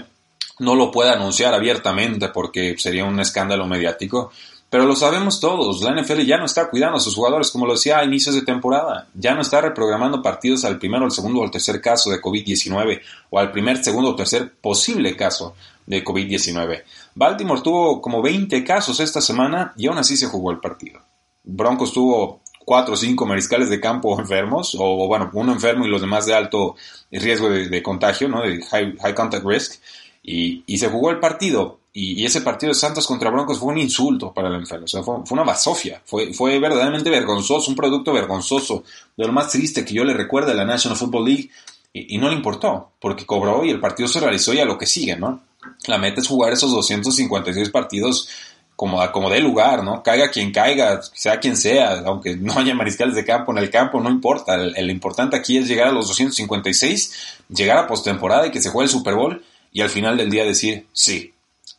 No 0.60 0.76
lo 0.76 0.92
puede 0.92 1.12
anunciar 1.12 1.54
abiertamente 1.54 2.30
porque 2.30 2.76
sería 2.78 3.06
un 3.06 3.20
escándalo 3.20 3.66
mediático, 3.66 4.32
pero 4.70 4.86
lo 4.86 4.96
sabemos 4.96 5.40
todos, 5.40 5.82
la 5.82 5.94
NFL 5.94 6.22
ya 6.22 6.38
no 6.38 6.46
está 6.46 6.70
cuidando 6.70 6.98
a 6.98 7.00
sus 7.00 7.16
jugadores, 7.16 7.52
como 7.52 7.66
lo 7.66 7.74
decía 7.74 8.00
a 8.00 8.04
inicios 8.04 8.36
de 8.36 8.42
temporada. 8.42 9.08
Ya 9.14 9.36
no 9.36 9.42
está 9.42 9.62
reprogramando 9.62 10.22
partidos 10.22 10.66
al 10.66 10.80
primero, 10.80 11.06
al 11.06 11.12
segundo 11.12 11.40
o 11.40 11.44
al 11.44 11.52
tercer 11.52 11.80
caso 11.80 12.10
de 12.10 12.20
COVID-19 12.20 13.02
o 13.30 13.40
al 13.40 13.52
primer, 13.52 13.84
segundo 13.84 14.10
o 14.10 14.16
tercer 14.16 14.54
posible 14.56 15.16
caso 15.16 15.56
de 15.86 16.04
COVID-19. 16.04 16.84
Baltimore 17.14 17.62
tuvo 17.62 18.02
como 18.02 18.22
20 18.22 18.64
casos 18.64 19.00
esta 19.00 19.22
semana 19.22 19.74
y 19.78 19.88
aún 19.88 20.00
así 20.00 20.18
se 20.18 20.28
jugó 20.28 20.52
el 20.52 20.60
partido. 20.60 21.00
Broncos 21.44 21.94
tuvo 21.94 22.42
cuatro 22.66 22.96
o 22.96 22.98
cinco 22.98 23.28
mariscales 23.28 23.70
de 23.70 23.80
campo 23.80 24.20
enfermos, 24.20 24.76
o 24.80 25.08
bueno, 25.08 25.30
uno 25.34 25.54
enfermo 25.54 25.86
y 25.86 25.90
los 25.90 26.02
demás 26.02 26.26
de 26.26 26.34
alto 26.34 26.76
riesgo 27.12 27.50
de, 27.50 27.84
contagio, 27.84 28.28
¿no? 28.28 28.42
de 28.42 28.62
high, 28.64 29.14
contact 29.14 29.46
risk, 29.46 29.76
y 30.24 30.78
se 30.80 30.90
jugó 30.90 31.12
el 31.12 31.20
partido 31.20 31.85
y, 31.98 32.26
ese 32.26 32.42
partido 32.42 32.74
de 32.74 32.78
Santos 32.78 33.08
contra 33.08 33.30
Broncos 33.30 33.58
fue 33.58 33.72
un 33.72 33.78
insulto 33.78 34.34
para 34.34 34.50
el 34.50 34.56
enfermo, 34.56 34.84
o 34.84 34.88
sea, 34.88 35.02
fue, 35.02 35.16
una 35.30 35.44
basofia, 35.44 36.02
fue, 36.04 36.34
fue 36.34 36.60
verdaderamente 36.60 37.10
vergonzoso, 37.10 37.72
un 37.72 37.78
producto 37.78 38.12
vergonzoso, 38.12 38.84
de 39.16 39.26
lo 39.26 39.32
más 39.32 39.50
triste 39.50 39.86
que 39.86 39.94
yo 39.94 40.04
le 40.04 40.14
recuerdo 40.14 40.52
a 40.52 40.56
la 40.56 40.66
National 40.66 40.98
Football 40.98 41.26
League, 41.26 41.50
y, 41.94 42.18
no 42.18 42.28
le 42.28 42.36
importó, 42.36 42.92
porque 43.00 43.26
cobró 43.26 43.64
y 43.64 43.70
el 43.70 43.80
partido 43.80 44.10
se 44.10 44.20
realizó 44.20 44.54
y 44.54 44.60
a 44.60 44.66
lo 44.66 44.78
que 44.78 44.86
sigue, 44.86 45.16
¿no? 45.16 45.42
La 45.88 45.98
meta 45.98 46.20
es 46.20 46.28
jugar 46.28 46.52
esos 46.52 46.70
256 46.72 47.70
partidos 47.70 48.28
como, 48.76 49.00
como 49.14 49.30
de 49.30 49.40
lugar, 49.40 49.82
¿no? 49.82 50.04
Caiga 50.04 50.30
quien 50.30 50.52
caiga, 50.52 51.02
sea 51.02 51.40
quien 51.40 51.56
sea, 51.56 52.00
aunque 52.06 52.36
no 52.36 52.60
haya 52.60 52.76
mariscales 52.76 53.16
de 53.16 53.24
campo 53.24 53.54
en 53.54 53.60
el 53.60 53.70
campo, 53.70 54.02
no 54.02 54.10
importa. 54.10 54.56
El, 54.56 54.76
el 54.76 54.92
importante 54.92 55.38
aquí 55.38 55.58
es 55.58 55.70
llegar 55.70 55.88
a 55.88 55.94
los 55.94 56.10
256, 56.10 57.14
llegar 57.48 57.78
a 57.78 57.88
postemporada 57.88 58.48
y 58.48 58.52
que 58.52 58.62
se 58.62 58.70
juegue 58.70 58.88
el 58.88 58.92
Super 58.92 59.16
Bowl 59.16 59.42
y 59.72 59.80
al 59.80 59.90
final 59.90 60.18
del 60.18 60.30
día 60.30 60.44
decir, 60.44 60.88
sí, 60.92 61.34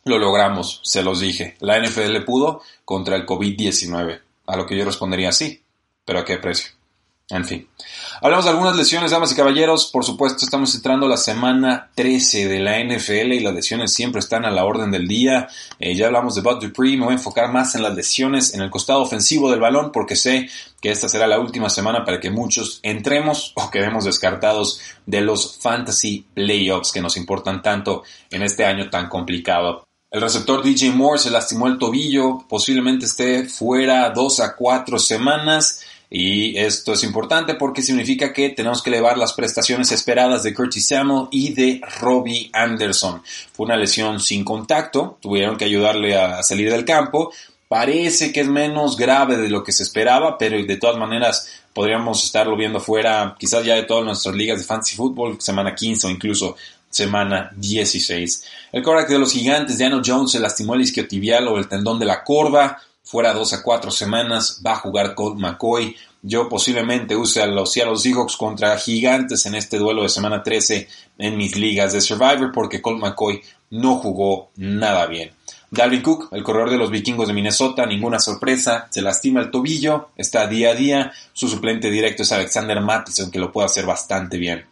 lo 0.05 0.17
logramos, 0.17 0.81
se 0.83 1.03
los 1.03 1.19
dije. 1.19 1.55
La 1.59 1.79
NFL 1.79 2.23
pudo 2.25 2.61
contra 2.85 3.15
el 3.15 3.25
COVID-19. 3.25 4.21
A 4.47 4.55
lo 4.55 4.65
que 4.65 4.77
yo 4.77 4.85
respondería 4.85 5.31
sí, 5.31 5.61
pero 6.05 6.19
¿a 6.19 6.25
qué 6.25 6.37
precio? 6.37 6.76
En 7.29 7.43
fin. 7.43 7.67
Hablamos 8.21 8.45
de 8.45 8.51
algunas 8.51 8.77
lesiones, 8.77 9.11
damas 9.11 9.33
y 9.33 9.35
caballeros. 9.35 9.87
Por 9.91 10.05
supuesto, 10.05 10.45
estamos 10.45 10.73
entrando 10.73 11.09
la 11.09 11.17
semana 11.17 11.91
13 11.93 12.47
de 12.47 12.59
la 12.59 12.79
NFL 12.81 13.33
y 13.33 13.41
las 13.41 13.53
lesiones 13.53 13.93
siempre 13.93 14.19
están 14.19 14.45
a 14.45 14.51
la 14.51 14.63
orden 14.63 14.91
del 14.91 15.09
día. 15.09 15.49
Eh, 15.77 15.93
ya 15.93 16.07
hablamos 16.07 16.35
de 16.35 16.41
Bud 16.41 16.61
Dupree, 16.61 16.95
me 16.95 17.03
voy 17.03 17.11
a 17.11 17.17
enfocar 17.17 17.51
más 17.51 17.75
en 17.75 17.83
las 17.83 17.93
lesiones 17.95 18.53
en 18.53 18.61
el 18.61 18.69
costado 18.69 19.01
ofensivo 19.01 19.51
del 19.51 19.59
balón 19.59 19.91
porque 19.91 20.15
sé 20.15 20.49
que 20.81 20.89
esta 20.89 21.09
será 21.09 21.27
la 21.27 21.39
última 21.39 21.69
semana 21.69 22.05
para 22.05 22.21
que 22.21 22.29
muchos 22.29 22.79
entremos 22.81 23.51
o 23.57 23.69
quedemos 23.69 24.05
descartados 24.05 24.79
de 25.05 25.19
los 25.19 25.57
fantasy 25.59 26.25
playoffs 26.33 26.93
que 26.93 27.01
nos 27.01 27.17
importan 27.17 27.61
tanto 27.61 28.03
en 28.31 28.41
este 28.41 28.63
año 28.63 28.89
tan 28.89 29.09
complicado. 29.09 29.83
El 30.09 30.21
receptor 30.21 30.63
DJ 30.63 30.91
Moore 30.91 31.19
se 31.19 31.29
lastimó 31.29 31.67
el 31.67 31.77
tobillo, 31.77 32.45
posiblemente 32.47 33.05
esté 33.05 33.43
fuera 33.43 34.09
dos 34.11 34.39
a 34.39 34.55
cuatro 34.55 34.97
semanas. 34.97 35.81
Y 36.09 36.57
esto 36.57 36.93
es 36.93 37.03
importante 37.03 37.55
porque 37.55 37.81
significa 37.81 38.31
que 38.31 38.49
tenemos 38.49 38.81
que 38.81 38.89
elevar 38.89 39.17
las 39.17 39.33
prestaciones 39.33 39.91
esperadas 39.91 40.43
de 40.43 40.53
Curtis 40.53 40.87
Samuel 40.87 41.27
y 41.31 41.53
de 41.53 41.81
Robbie 41.99 42.49
Anderson. 42.53 43.21
Fue 43.51 43.65
una 43.65 43.75
lesión 43.75 44.19
sin 44.19 44.45
contacto, 44.45 45.17
tuvieron 45.21 45.57
que 45.57 45.65
ayudarle 45.65 46.15
a 46.17 46.41
salir 46.43 46.71
del 46.71 46.85
campo. 46.85 47.33
Parece 47.67 48.31
que 48.31 48.41
es 48.41 48.47
menos 48.47 48.95
grave 48.95 49.35
de 49.35 49.49
lo 49.49 49.63
que 49.63 49.73
se 49.73 49.83
esperaba, 49.83 50.37
pero 50.37 50.63
de 50.63 50.77
todas 50.77 50.97
maneras 50.97 51.61
podríamos 51.73 52.23
estarlo 52.23 52.55
viendo 52.55 52.79
fuera, 52.79 53.35
quizás 53.37 53.65
ya 53.65 53.75
de 53.75 53.83
todas 53.83 54.05
nuestras 54.05 54.33
ligas 54.33 54.59
de 54.59 54.63
fantasy 54.63 54.95
football, 54.95 55.41
semana 55.41 55.75
15 55.75 56.07
o 56.07 56.09
incluso 56.09 56.55
semana 56.89 57.51
16. 57.55 58.43
El 58.71 58.81
quarterback 58.81 59.11
de 59.11 59.19
los 59.19 59.33
gigantes, 59.33 59.77
Daniel 59.77 60.01
Jones, 60.03 60.31
se 60.31 60.39
lastimó 60.39 60.75
el 60.75 60.81
isquiotibial 60.81 61.47
o 61.47 61.57
el 61.57 61.67
tendón 61.67 61.99
de 61.99 62.05
la 62.05 62.23
corva, 62.23 62.81
fuera 63.07 63.33
dos 63.33 63.53
a 63.53 63.63
cuatro 63.63 63.89
semanas, 63.89 64.61
va 64.65 64.73
a 64.73 64.79
jugar 64.79 65.15
Colt 65.15 65.39
McCoy. 65.39 65.95
Yo 66.21 66.49
posiblemente 66.49 67.15
use 67.15 67.41
a 67.41 67.47
los 67.47 67.71
Seattle 67.71 67.95
Seahawks 67.95 68.35
contra 68.35 68.77
Gigantes 68.77 69.45
en 69.45 69.55
este 69.55 69.77
duelo 69.77 70.03
de 70.03 70.09
semana 70.09 70.43
13 70.43 70.87
en 71.17 71.37
mis 71.37 71.55
ligas 71.55 71.93
de 71.93 72.01
Survivor 72.01 72.51
porque 72.53 72.81
Colt 72.81 72.99
McCoy 72.99 73.41
no 73.69 73.95
jugó 73.95 74.49
nada 74.57 75.05
bien. 75.05 75.31
Dalvin 75.69 76.01
Cook, 76.01 76.29
el 76.31 76.43
corredor 76.43 76.69
de 76.69 76.77
los 76.77 76.91
vikingos 76.91 77.27
de 77.27 77.33
Minnesota, 77.33 77.85
ninguna 77.85 78.19
sorpresa, 78.19 78.87
se 78.89 79.01
lastima 79.01 79.41
el 79.41 79.51
tobillo, 79.51 80.09
está 80.15 80.47
día 80.47 80.71
a 80.71 80.75
día. 80.75 81.11
Su 81.33 81.49
suplente 81.49 81.89
directo 81.89 82.23
es 82.23 82.31
Alexander 82.31 82.79
Mattison, 82.79 83.31
que 83.31 83.39
lo 83.39 83.51
puede 83.51 83.65
hacer 83.65 83.85
bastante 83.85 84.37
bien. 84.37 84.65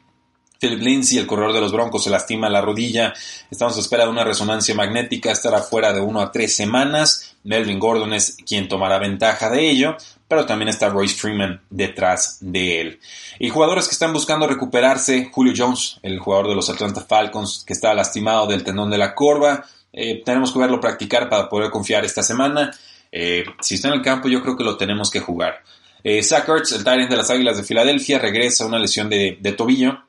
Philip 0.60 0.82
Lindsay, 0.82 1.18
el 1.18 1.28
corredor 1.28 1.54
de 1.54 1.62
los 1.62 1.72
Broncos, 1.72 2.04
se 2.04 2.10
lastima 2.10 2.50
la 2.50 2.62
rodilla. 2.62 3.14
Estamos 3.52 3.78
a 3.78 3.80
espera 3.80 4.06
de 4.06 4.12
una 4.12 4.24
resonancia 4.24 4.76
magnética. 4.76 5.32
Estará 5.32 5.60
fuera 5.60 5.94
de 5.94 6.02
uno 6.02 6.22
a 6.22 6.32
tres 6.32 6.56
semanas. 6.56 7.36
Melvin 7.44 7.80
Gordon 7.80 8.14
es 8.14 8.38
quien 8.46 8.68
tomará 8.68 8.98
ventaja 8.98 9.50
de 9.50 9.70
ello, 9.70 9.96
pero 10.28 10.46
también 10.46 10.70
está 10.70 10.90
Royce 10.90 11.16
Freeman 11.16 11.62
detrás 11.70 12.38
de 12.42 12.82
él. 12.82 13.00
Y 13.38 13.50
jugadores 13.50 13.88
que 13.88 13.94
están 13.94 14.14
buscando 14.14 14.48
recuperarse, 14.48 15.30
Julio 15.32 15.54
Jones, 15.56 16.00
el 16.02 16.20
jugador 16.20 16.50
de 16.50 16.56
los 16.56 16.70
Atlanta 16.70 17.02
Falcons, 17.02 17.64
que 17.66 17.74
está 17.74 17.94
lastimado 17.94 18.48
del 18.48 18.64
tendón 18.64 18.90
de 18.90 18.98
la 18.98 19.14
corva. 19.14 19.64
Eh, 19.94 20.24
tenemos 20.26 20.52
que 20.52 20.60
verlo 20.60 20.80
practicar 20.80 21.30
para 21.30 21.48
poder 21.48 21.70
confiar 21.70 22.04
esta 22.04 22.24
semana. 22.24 22.72
Eh, 23.12 23.44
si 23.62 23.76
está 23.76 23.90
en 23.90 23.96
el 23.96 24.02
campo, 24.02 24.28
yo 24.28 24.42
creo 24.42 24.58
que 24.58 24.64
lo 24.64 24.76
tenemos 24.76 25.12
que 25.12 25.20
jugar. 25.20 25.62
Eh, 26.04 26.20
el 26.20 26.84
Tyrant 26.84 27.10
de 27.10 27.18
las 27.18 27.30
Águilas 27.30 27.58
de 27.58 27.64
Filadelfia, 27.64 28.20
regresa 28.20 28.64
a 28.64 28.68
una 28.68 28.80
lesión 28.80 29.10
de 29.10 29.56
tobillo 29.56 30.05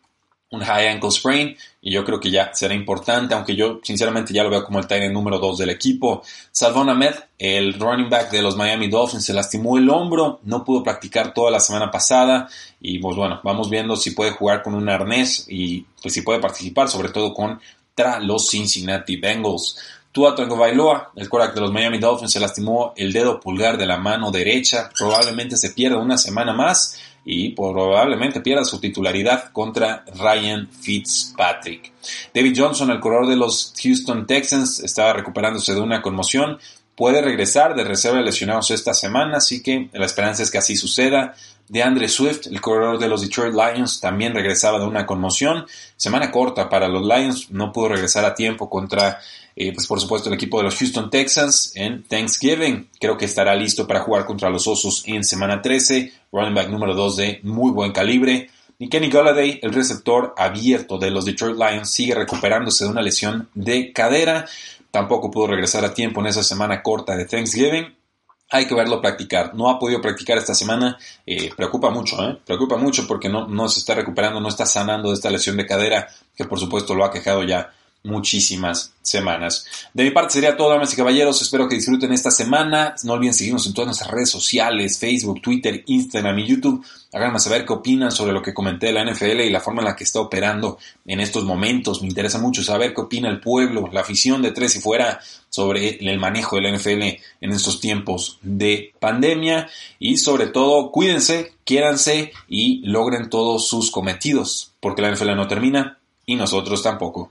un 0.50 0.60
high 0.60 0.88
ankle 0.88 1.10
sprain 1.10 1.56
y 1.80 1.92
yo 1.92 2.04
creo 2.04 2.20
que 2.20 2.30
ya 2.30 2.54
será 2.54 2.74
importante, 2.74 3.34
aunque 3.34 3.56
yo 3.56 3.80
sinceramente 3.82 4.32
ya 4.32 4.44
lo 4.44 4.50
veo 4.50 4.64
como 4.64 4.78
el 4.78 4.86
tight 4.86 5.10
número 5.10 5.38
2 5.38 5.58
del 5.58 5.70
equipo. 5.70 6.22
Salvon 6.52 6.88
Ahmed, 6.88 7.14
el 7.38 7.74
running 7.74 8.08
back 8.08 8.30
de 8.30 8.42
los 8.42 8.56
Miami 8.56 8.88
Dolphins, 8.88 9.24
se 9.24 9.32
lastimó 9.32 9.76
el 9.76 9.90
hombro, 9.90 10.40
no 10.44 10.64
pudo 10.64 10.82
practicar 10.82 11.34
toda 11.34 11.50
la 11.50 11.60
semana 11.60 11.90
pasada 11.90 12.48
y 12.80 12.98
pues 12.98 13.16
bueno, 13.16 13.40
vamos 13.42 13.68
viendo 13.68 13.96
si 13.96 14.12
puede 14.12 14.30
jugar 14.30 14.62
con 14.62 14.74
un 14.74 14.88
arnés 14.88 15.46
y 15.48 15.84
pues 16.00 16.14
si 16.14 16.22
puede 16.22 16.40
participar, 16.40 16.88
sobre 16.88 17.08
todo 17.08 17.34
contra 17.34 18.20
los 18.20 18.48
Cincinnati 18.48 19.16
Bengals. 19.16 19.78
Tua 20.12 20.34
Bailoa, 20.34 21.12
el 21.14 21.28
quarterback 21.28 21.54
de 21.56 21.60
los 21.60 21.72
Miami 21.72 21.98
Dolphins, 21.98 22.32
se 22.32 22.40
lastimó 22.40 22.94
el 22.96 23.12
dedo 23.12 23.38
pulgar 23.38 23.76
de 23.76 23.84
la 23.84 23.98
mano 23.98 24.30
derecha, 24.30 24.88
probablemente 24.96 25.58
se 25.58 25.70
pierda 25.70 25.98
una 25.98 26.16
semana 26.16 26.54
más 26.54 26.98
y 27.28 27.50
probablemente 27.50 28.40
pierda 28.40 28.64
su 28.64 28.78
titularidad 28.78 29.50
contra 29.50 30.04
Ryan 30.14 30.68
Fitzpatrick. 30.68 31.92
David 32.32 32.54
Johnson, 32.56 32.92
el 32.92 33.00
corredor 33.00 33.26
de 33.26 33.34
los 33.34 33.74
Houston 33.82 34.28
Texans, 34.28 34.78
estaba 34.78 35.12
recuperándose 35.12 35.74
de 35.74 35.80
una 35.80 36.00
conmoción. 36.00 36.58
Puede 36.94 37.20
regresar 37.20 37.74
de 37.74 37.82
reserva 37.82 38.18
de 38.18 38.24
lesionados 38.26 38.70
esta 38.70 38.94
semana, 38.94 39.38
así 39.38 39.60
que 39.60 39.90
la 39.92 40.06
esperanza 40.06 40.44
es 40.44 40.52
que 40.52 40.58
así 40.58 40.76
suceda. 40.76 41.34
De 41.68 41.82
Andre 41.82 42.08
Swift, 42.08 42.46
el 42.46 42.60
corredor 42.60 43.00
de 43.00 43.08
los 43.08 43.22
Detroit 43.22 43.52
Lions, 43.52 44.00
también 44.00 44.32
regresaba 44.32 44.78
de 44.78 44.86
una 44.86 45.04
conmoción. 45.04 45.66
Semana 45.96 46.30
corta 46.30 46.68
para 46.68 46.86
los 46.86 47.04
Lions, 47.04 47.50
no 47.50 47.72
pudo 47.72 47.88
regresar 47.88 48.24
a 48.24 48.36
tiempo 48.36 48.70
contra 48.70 49.18
eh, 49.58 49.72
pues 49.72 49.86
por 49.86 49.98
supuesto 49.98 50.28
el 50.28 50.34
equipo 50.34 50.58
de 50.58 50.64
los 50.64 50.76
Houston 50.76 51.08
Texans 51.08 51.72
en 51.74 52.02
Thanksgiving. 52.04 52.90
Creo 53.00 53.16
que 53.16 53.24
estará 53.24 53.54
listo 53.54 53.86
para 53.86 54.00
jugar 54.00 54.26
contra 54.26 54.50
los 54.50 54.66
Osos 54.66 55.02
en 55.06 55.24
semana 55.24 55.62
13. 55.62 56.12
Running 56.30 56.54
back 56.54 56.68
número 56.68 56.94
2 56.94 57.16
de 57.16 57.40
muy 57.42 57.72
buen 57.72 57.92
calibre. 57.92 58.50
Y 58.78 58.90
Kenny 58.90 59.08
Galladay, 59.08 59.60
el 59.62 59.72
receptor 59.72 60.34
abierto 60.36 60.98
de 60.98 61.10
los 61.10 61.24
Detroit 61.24 61.56
Lions, 61.56 61.90
sigue 61.90 62.14
recuperándose 62.14 62.84
de 62.84 62.90
una 62.90 63.00
lesión 63.00 63.48
de 63.54 63.94
cadera. 63.94 64.44
Tampoco 64.90 65.30
pudo 65.30 65.46
regresar 65.46 65.86
a 65.86 65.94
tiempo 65.94 66.20
en 66.20 66.26
esa 66.26 66.44
semana 66.44 66.82
corta 66.82 67.16
de 67.16 67.24
Thanksgiving. 67.24 67.96
hay 68.50 68.66
que 68.66 68.74
verlo 68.74 69.00
practicar. 69.00 69.54
No 69.54 69.70
ha 69.70 69.78
podido 69.78 70.02
practicar 70.02 70.36
esta 70.36 70.54
semana, 70.54 70.98
eh, 71.24 71.50
preocupa 71.56 71.88
mucho, 71.88 72.22
¿eh? 72.22 72.38
preocupa 72.44 72.76
mucho 72.76 73.06
porque 73.06 73.30
no, 73.30 73.48
no 73.48 73.68
se 73.70 73.80
está 73.80 73.94
recuperando, 73.94 74.38
no 74.38 74.48
está 74.48 74.66
sanando 74.66 75.08
de 75.08 75.14
esta 75.14 75.30
lesión 75.30 75.56
de 75.56 75.66
cadera 75.66 76.06
que 76.36 76.44
por 76.44 76.60
supuesto 76.60 76.94
lo 76.94 77.04
ha 77.04 77.10
quejado 77.10 77.42
ya 77.42 77.72
muchísimas 78.06 78.92
semanas. 79.02 79.66
De 79.92 80.04
mi 80.04 80.10
parte 80.10 80.34
sería 80.34 80.56
todo, 80.56 80.70
damas 80.70 80.92
y 80.92 80.96
caballeros. 80.96 81.40
Espero 81.42 81.68
que 81.68 81.76
disfruten 81.76 82.12
esta 82.12 82.30
semana. 82.30 82.94
No 83.04 83.12
olviden 83.12 83.34
seguirnos 83.34 83.66
en 83.66 83.74
todas 83.74 83.86
nuestras 83.86 84.10
redes 84.10 84.30
sociales, 84.30 84.98
Facebook, 84.98 85.42
Twitter, 85.42 85.82
Instagram 85.86 86.38
y 86.38 86.46
YouTube. 86.46 86.84
Háganme 87.12 87.38
saber 87.38 87.64
qué 87.64 87.72
opinan 87.72 88.10
sobre 88.10 88.32
lo 88.32 88.42
que 88.42 88.54
comenté 88.54 88.86
de 88.86 88.92
la 88.92 89.04
NFL 89.04 89.40
y 89.40 89.50
la 89.50 89.60
forma 89.60 89.80
en 89.82 89.86
la 89.86 89.96
que 89.96 90.04
está 90.04 90.20
operando 90.20 90.78
en 91.06 91.20
estos 91.20 91.44
momentos. 91.44 92.02
Me 92.02 92.08
interesa 92.08 92.38
mucho 92.38 92.62
saber 92.62 92.94
qué 92.94 93.00
opina 93.00 93.28
el 93.28 93.40
pueblo, 93.40 93.88
la 93.92 94.00
afición 94.00 94.42
de 94.42 94.52
Tres 94.52 94.76
y 94.76 94.80
Fuera 94.80 95.20
sobre 95.48 95.96
el 96.00 96.18
manejo 96.18 96.56
de 96.56 96.62
la 96.62 96.76
NFL 96.76 97.02
en 97.40 97.52
estos 97.52 97.80
tiempos 97.80 98.38
de 98.42 98.92
pandemia. 99.00 99.68
Y 99.98 100.18
sobre 100.18 100.48
todo, 100.48 100.90
cuídense, 100.90 101.54
quiéranse 101.64 102.32
y 102.48 102.86
logren 102.86 103.30
todos 103.30 103.68
sus 103.68 103.90
cometidos, 103.90 104.72
porque 104.80 105.02
la 105.02 105.10
NFL 105.10 105.36
no 105.36 105.48
termina 105.48 105.98
y 106.26 106.34
nosotros 106.34 106.82
tampoco. 106.82 107.30